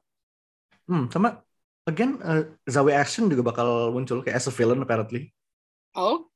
[0.90, 1.38] Hmm, sama
[1.86, 5.30] again uh, Zawe Ashton juga bakal muncul kayak as a villain apparently.
[5.95, 6.26] Oh?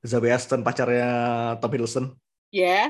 [0.00, 1.08] Zawe Ashton pacarnya
[1.60, 2.06] Tom Hiddleston.
[2.52, 2.68] Ya.
[2.68, 2.86] Yeah.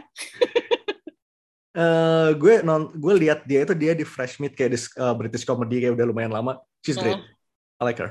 [1.79, 5.47] uh, gue non gue lihat dia itu dia di Fresh Meat kayak di uh, British
[5.47, 6.59] comedy kayak udah lumayan lama.
[6.83, 7.17] She's great.
[7.17, 7.25] Uh.
[7.79, 8.11] I like her.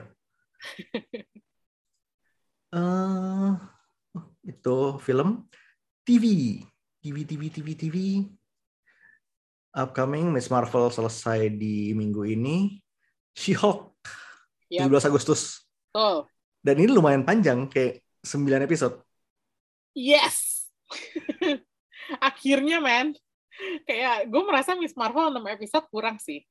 [2.72, 3.60] uh,
[4.52, 5.46] itu film
[6.08, 6.60] TV.
[7.04, 7.98] TV TV TV TV.
[9.72, 12.80] Upcoming Miss Marvel selesai di minggu ini.
[13.32, 13.96] She-Hulk.
[14.68, 14.92] Yep.
[14.92, 15.64] 17 Agustus.
[15.96, 16.28] Oh.
[16.60, 19.00] Dan ini lumayan panjang kayak 9 episode.
[19.96, 20.51] Yes.
[22.30, 23.16] Akhirnya, man.
[23.86, 26.42] kayak gue merasa Miss Marvel 6 episode kurang sih.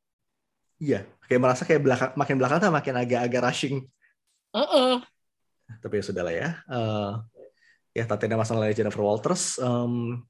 [0.81, 3.85] Iya, kayak merasa kayak belakang, makin belakang tuh makin agak-agak rushing.
[4.57, 5.05] Uh-uh.
[5.85, 6.49] Tapi ya sudah lah ya.
[6.67, 7.13] Uh,
[7.93, 10.25] ya Tatiana masalah Jennifer Walters, um,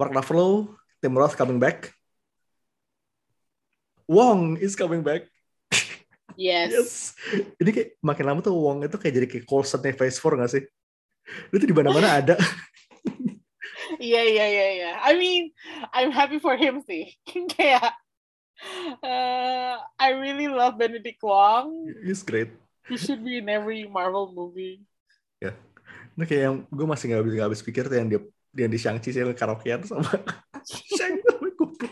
[0.00, 0.72] Mark Ruffalo,
[1.04, 1.92] Tim Roth coming back.
[4.10, 5.28] Wong is coming back.
[6.38, 6.72] Yes.
[6.72, 6.92] yes.
[7.60, 10.64] Ini kayak makin lama tuh Wong itu kayak jadi kayak Coulson Phase 4 gak sih?
[11.52, 12.38] Itu di mana-mana ada.
[14.00, 14.90] Iya iya iya iya.
[15.04, 15.52] I mean,
[15.92, 17.12] I'm happy for him sih.
[17.56, 17.92] kayak
[19.04, 21.92] uh, I really love Benedict Wong.
[22.00, 22.48] He's great.
[22.88, 24.88] He should be in every Marvel movie.
[25.36, 25.52] Ya.
[26.16, 28.20] Nah kayak yang gue masih nggak habis nggak habis pikir tuh yang dia
[28.56, 30.10] yang di Shang-Chi sih karaokean sama
[30.96, 31.30] Shang-Chi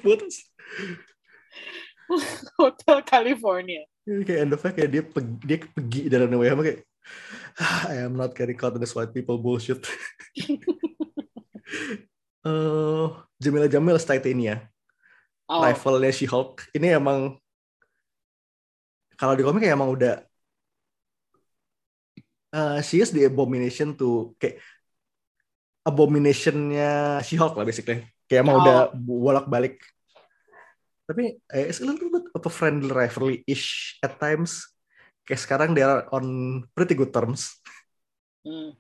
[0.09, 0.33] banget.
[2.61, 3.85] Hotel California.
[4.09, 6.81] Ya, kayak end of kayak dia pergi, dia pergi dari WM kayak
[7.61, 9.85] "Ah, I am not getting caught in this white people bullshit.
[12.49, 14.65] Uh, Jamila Jamil Titania.
[15.49, 16.73] Oh, rivalnya She-Hulk.
[16.77, 17.37] Ini emang
[19.17, 20.21] kalau di komik kayak emang udah
[22.53, 24.61] uh, she is the abomination to kayak
[25.89, 28.05] abominationnya She-Hulk lah basically.
[28.29, 28.63] Kayak emang Oh.
[28.65, 29.81] udah bolak-balik.
[31.09, 34.69] Tapi eh, it's a little bit of a friendly rivalry-ish at times.
[35.25, 37.57] Kayak sekarang they are on pretty good terms.
[38.45, 38.77] hmm.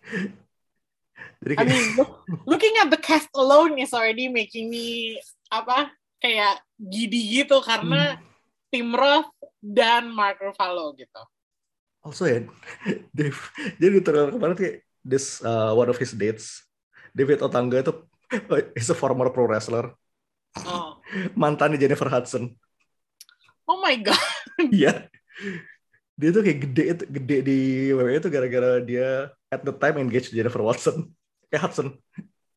[1.40, 2.10] Jadi I kayak, mean, look,
[2.44, 5.16] looking at the cast alone is already making me
[5.48, 5.88] apa
[6.18, 8.28] kayak gidi gitu karena Hmm.
[8.70, 11.18] Tim Roth dan Mark Ruffalo gitu.
[12.00, 12.40] also ya,
[13.16, 13.36] Dave,
[13.76, 16.64] jadi di trailer kemarin kayak this uh, one of his dates,
[17.12, 17.92] David Otanga itu
[18.78, 19.92] is a former pro wrestler.
[20.64, 20.96] Oh,
[21.40, 22.52] mantannya Jennifer Hudson.
[23.64, 24.16] oh my god.
[24.60, 25.08] Iya.
[26.14, 27.58] dia tuh kayak gede gede di
[27.90, 29.08] WWE itu gara-gara dia
[29.48, 31.08] at the time engaged Jennifer Watson.
[31.50, 31.98] Eh Hudson.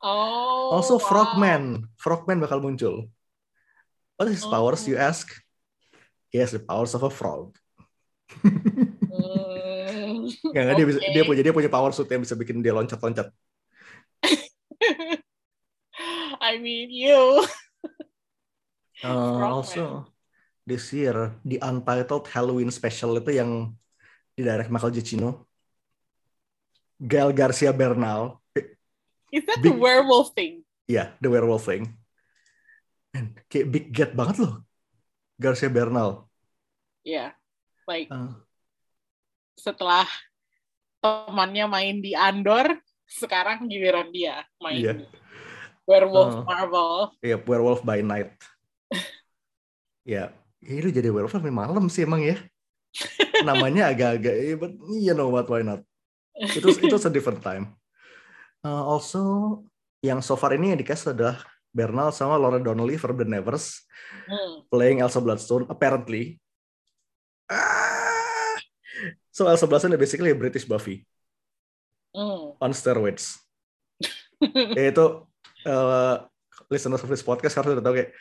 [0.04, 0.78] Oh.
[0.78, 1.06] Also wow.
[1.06, 1.90] Frogman.
[1.98, 3.10] Frogman bakal muncul.
[4.20, 5.08] What is his powers you Oh.
[5.10, 5.26] ask?
[6.30, 7.58] He has the powers of a frog.
[10.54, 13.30] Nggak, nggak, dia bisa dia punya dia punya power suit yang bisa bikin dia loncat-loncat.
[16.44, 17.46] I mean, you.
[19.04, 20.08] Uh, also
[20.66, 23.76] this year the Untitled Halloween special itu yang
[24.34, 25.46] di direct Michael Giacchino.
[26.98, 28.43] Gael Garcia Bernal
[29.38, 30.62] Is that the Big- werewolf thing?
[30.84, 31.88] Iya, The Werewolf Thing.
[33.16, 34.68] Man, kayak big get banget loh.
[35.40, 36.28] Garcia Bernal.
[37.08, 37.32] Yeah.
[37.88, 38.36] Like Uh,
[39.56, 40.04] setelah
[41.00, 44.94] temannya main di Andor, sekarang giliran dia main Iya.
[45.00, 45.06] di
[45.88, 46.44] Werewolf Oh.
[46.44, 46.92] Marvel.
[47.24, 48.36] Iya, Werewolf by Night.
[50.04, 52.40] ya, ya lu jadi werewolf sampai malam sih emang ya.
[53.48, 55.80] Namanya agak-agak, eh, but you know what, why not?
[56.40, 57.72] Itu itu a different time.
[58.64, 59.22] Uh, also,
[60.00, 61.44] yang so far ini yang dikasih adalah
[61.76, 63.84] Bernal sama Laura Donnelly from The Nevers
[64.24, 64.64] Hmm.
[64.72, 66.40] playing Elsa Bloodstone apparently.
[67.52, 68.56] Ah!
[69.36, 71.04] So Elsa Bloodstone basically a British Buffy
[72.16, 72.56] Hmm.
[72.62, 73.42] on steroids.
[74.80, 75.28] yaitu
[75.66, 76.16] uh,
[76.70, 78.12] listeners of this podcast harus udah tahu kayak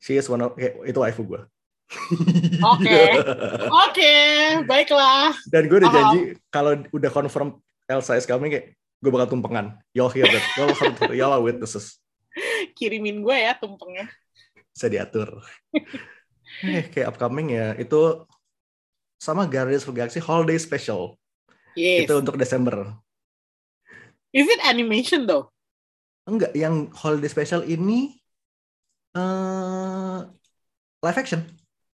[0.00, 1.42] she is one of kayak, itu waifu gue.
[2.78, 3.00] Oke.
[3.68, 4.14] Oke,
[4.64, 5.34] baiklah.
[5.50, 8.72] Dan gue udah janji kalau udah confirm Elsa is coming kayak
[9.04, 9.76] gue bakal tumpengan.
[9.92, 10.44] Y'all hear that?
[10.56, 10.72] Y'all,
[11.12, 12.00] y'all are witnesses.
[12.72, 14.08] Kirimin gue ya tumpengnya.
[14.72, 15.44] Bisa diatur.
[16.64, 18.24] eh, kayak upcoming ya itu
[19.20, 21.20] sama Guardians of the Galaxy Holiday Special.
[21.76, 22.08] Yes.
[22.08, 22.96] Itu untuk Desember.
[24.32, 25.52] Is it animation though?
[26.24, 28.16] Enggak, yang Holiday Special ini
[29.14, 30.18] eh
[31.04, 31.44] live action.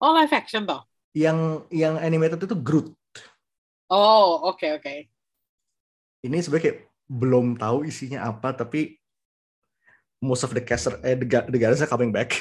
[0.03, 0.83] Oh, live action toh.
[1.15, 2.93] Yang yang animated itu Groot.
[3.89, 5.07] Oh, oke oke.
[6.25, 8.99] ini sebenarnya kayak belum tahu isinya apa tapi
[10.19, 12.35] most of the cast are- eh the, the guys are coming back.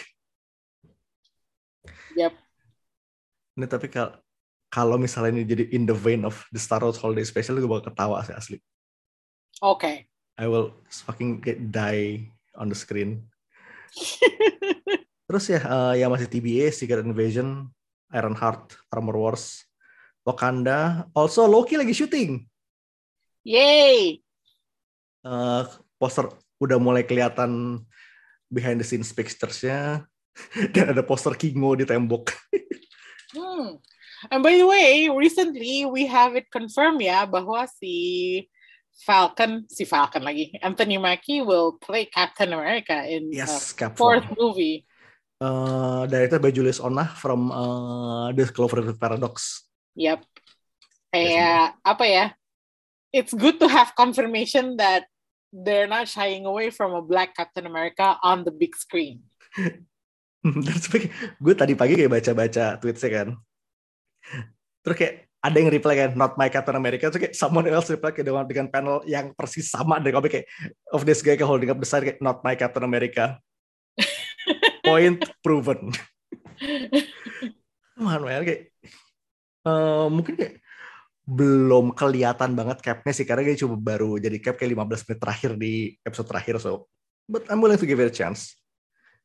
[2.18, 2.34] Yep.
[3.56, 4.18] Ini tapi kalau
[4.66, 7.92] kalau misalnya ini jadi in the vein of the Star Wars Holiday Special gue bakal
[7.92, 8.58] ketawa sih asli.
[9.62, 10.10] Oke.
[10.36, 13.24] I will fucking get die on the screen.
[15.26, 17.72] Terus ya eh, yang masih TBA Secret Invasion,
[18.12, 19.64] Ironheart, Armor Wars,
[20.26, 22.44] Wakanda, also Loki lagi syuting.
[23.46, 24.20] Yay.
[25.26, 25.62] Eh,
[25.98, 26.30] poster
[26.62, 27.82] udah mulai kelihatan
[28.46, 30.06] behind the scenes pictures-nya
[30.74, 32.30] dan ada poster Kingo di tembok.
[33.34, 33.82] Hmm.
[34.30, 38.46] And by the way, recently we have it confirmed ya bahwa si
[39.02, 44.24] Falcon, si Falcon lagi, Anthony Mackie will play Captain America in uh, Yes, Cap fourth
[44.38, 44.86] movie.
[45.36, 49.68] Eh, directed by Julius Onah from eh, The Cloverfield Paradox.
[49.92, 50.24] Yep.
[51.12, 52.26] Kayak apa ya?
[53.12, 55.04] It's good to have confirmation that
[55.56, 59.24] they're not shying away from a black Captain America on the big screen.
[60.44, 60.86] Terus
[61.40, 63.28] gue tadi pagi kayak baca-baca tweetsnya kan.
[64.84, 67.08] Terus kayak ada yang reply kan, not my Captain America.
[67.08, 70.46] Terus kayak someone else reply kayak dengan, dengan panel yang persis sama dari komik kayak
[70.92, 73.40] of this guy kayak holding up the sign kayak not my Captain America.
[74.86, 75.90] Point proven.
[77.96, 78.76] Man, man, kayak
[79.64, 80.60] uh, mungkin kayak
[81.26, 85.50] belum kelihatan banget capnya sih karena dia cuma baru jadi cap kayak 15 menit terakhir
[85.58, 85.72] di
[86.06, 86.86] episode terakhir so
[87.26, 88.54] but I'm willing to give it a chance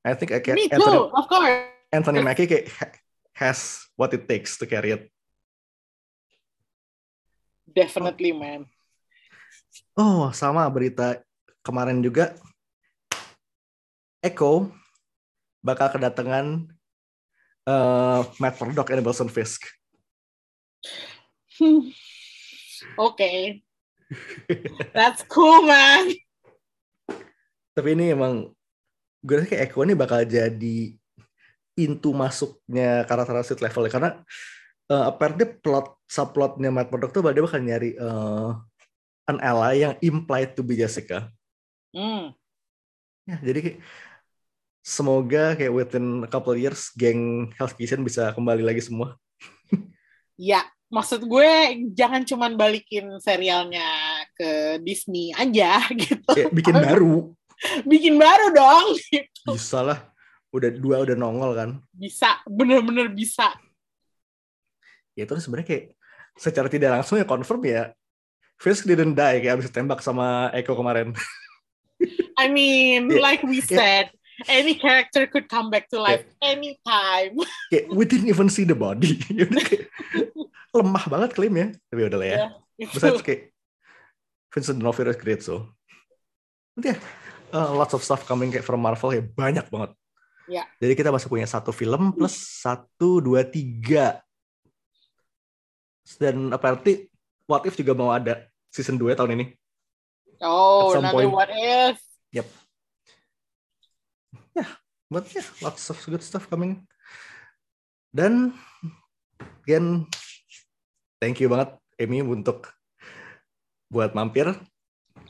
[0.02, 1.54] I think I can Me too, Anthony, of course.
[1.94, 2.98] Anthony Mackie kayak ha-
[3.38, 5.14] has what it takes to carry it
[7.70, 8.66] Definitely, man.
[9.94, 11.22] oh sama berita
[11.62, 12.34] kemarin juga
[14.26, 14.74] Echo
[15.62, 16.66] bakal kedatangan
[17.70, 19.70] uh, Matt Murdock and Wilson Fisk
[23.06, 23.62] okay.
[24.92, 26.12] That's cool, man.
[27.72, 28.52] tapi ini emang
[29.24, 30.92] gue rasa kayak Echo ini bakal jadi
[31.72, 34.10] pintu masuknya karakter street level karena
[34.92, 38.60] uh, apparently plot subplotnya Matt Murdock tuh dia bakal nyari uh,
[39.24, 41.32] an ally yang implied to be Jessica
[41.96, 42.32] Hmm.
[43.24, 43.78] ya jadi kayak,
[44.80, 49.16] semoga kayak within a couple years geng Hell's Kitchen bisa kembali lagi semua
[50.36, 51.52] Ya, maksud gue
[51.96, 53.88] jangan cuman balikin serialnya
[54.36, 56.28] ke Disney aja gitu.
[56.28, 57.16] kayak bikin baru
[57.86, 58.98] Bikin baru dong.
[59.56, 60.00] bisa lah
[60.50, 63.54] udah dua udah nongol kan Bisa, bener-bener bisa.
[65.14, 65.86] ya itu sebenarnya kayak
[66.36, 67.84] secara tidak langsung ya confirm ya
[68.58, 71.14] Fisk didn't die kayak abis tembak sama Echo kemarin
[72.36, 73.22] I mean, Yeah.
[73.22, 74.10] like we Yeah.
[74.48, 77.36] Any character could come back to life anytime.
[77.74, 79.46] kayak we didn't even see the body Ya
[80.72, 82.38] lemah banget klaimnya tapi udah lah ya
[82.80, 82.96] Itu.
[82.96, 83.52] besides kayak
[84.50, 85.68] Vincent D'Onofrio is great so
[86.74, 86.98] nanti ya
[87.52, 89.92] uh, lots of stuff coming kayak from Marvel ya banyak banget
[90.50, 90.68] Ya.
[90.84, 94.20] jadi kita masih punya satu film plus satu dua tiga
[96.20, 97.08] dan apparently
[97.48, 99.46] What If juga mau ada season 2 tahun ini
[100.42, 101.30] Oh, another point.
[101.30, 102.02] what if.
[102.34, 102.48] Yep.
[104.52, 104.68] Yeah,
[105.08, 106.84] but yeah, lots of good stuff coming.
[108.12, 108.52] Dan
[109.64, 110.04] again,
[111.18, 112.68] thank you banget Amy untuk
[113.88, 114.52] buat mampir.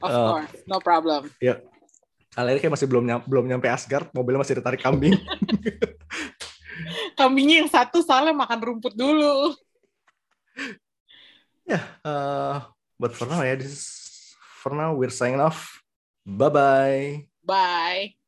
[0.02, 1.30] Of Uh, course, no problem.
[1.38, 1.61] Ya,
[2.34, 5.14] kali ini kayak masih belum nyam- belum nyampe Asgard, mobilnya masih ditarik kambing.
[7.19, 9.53] Kambingnya yang satu soalnya makan rumput dulu.
[11.69, 12.65] ya, uh,
[12.98, 13.85] but for now ya, this is,
[14.57, 15.85] for now we're signing off.
[16.26, 17.06] Bye bye.
[17.45, 18.20] Bye.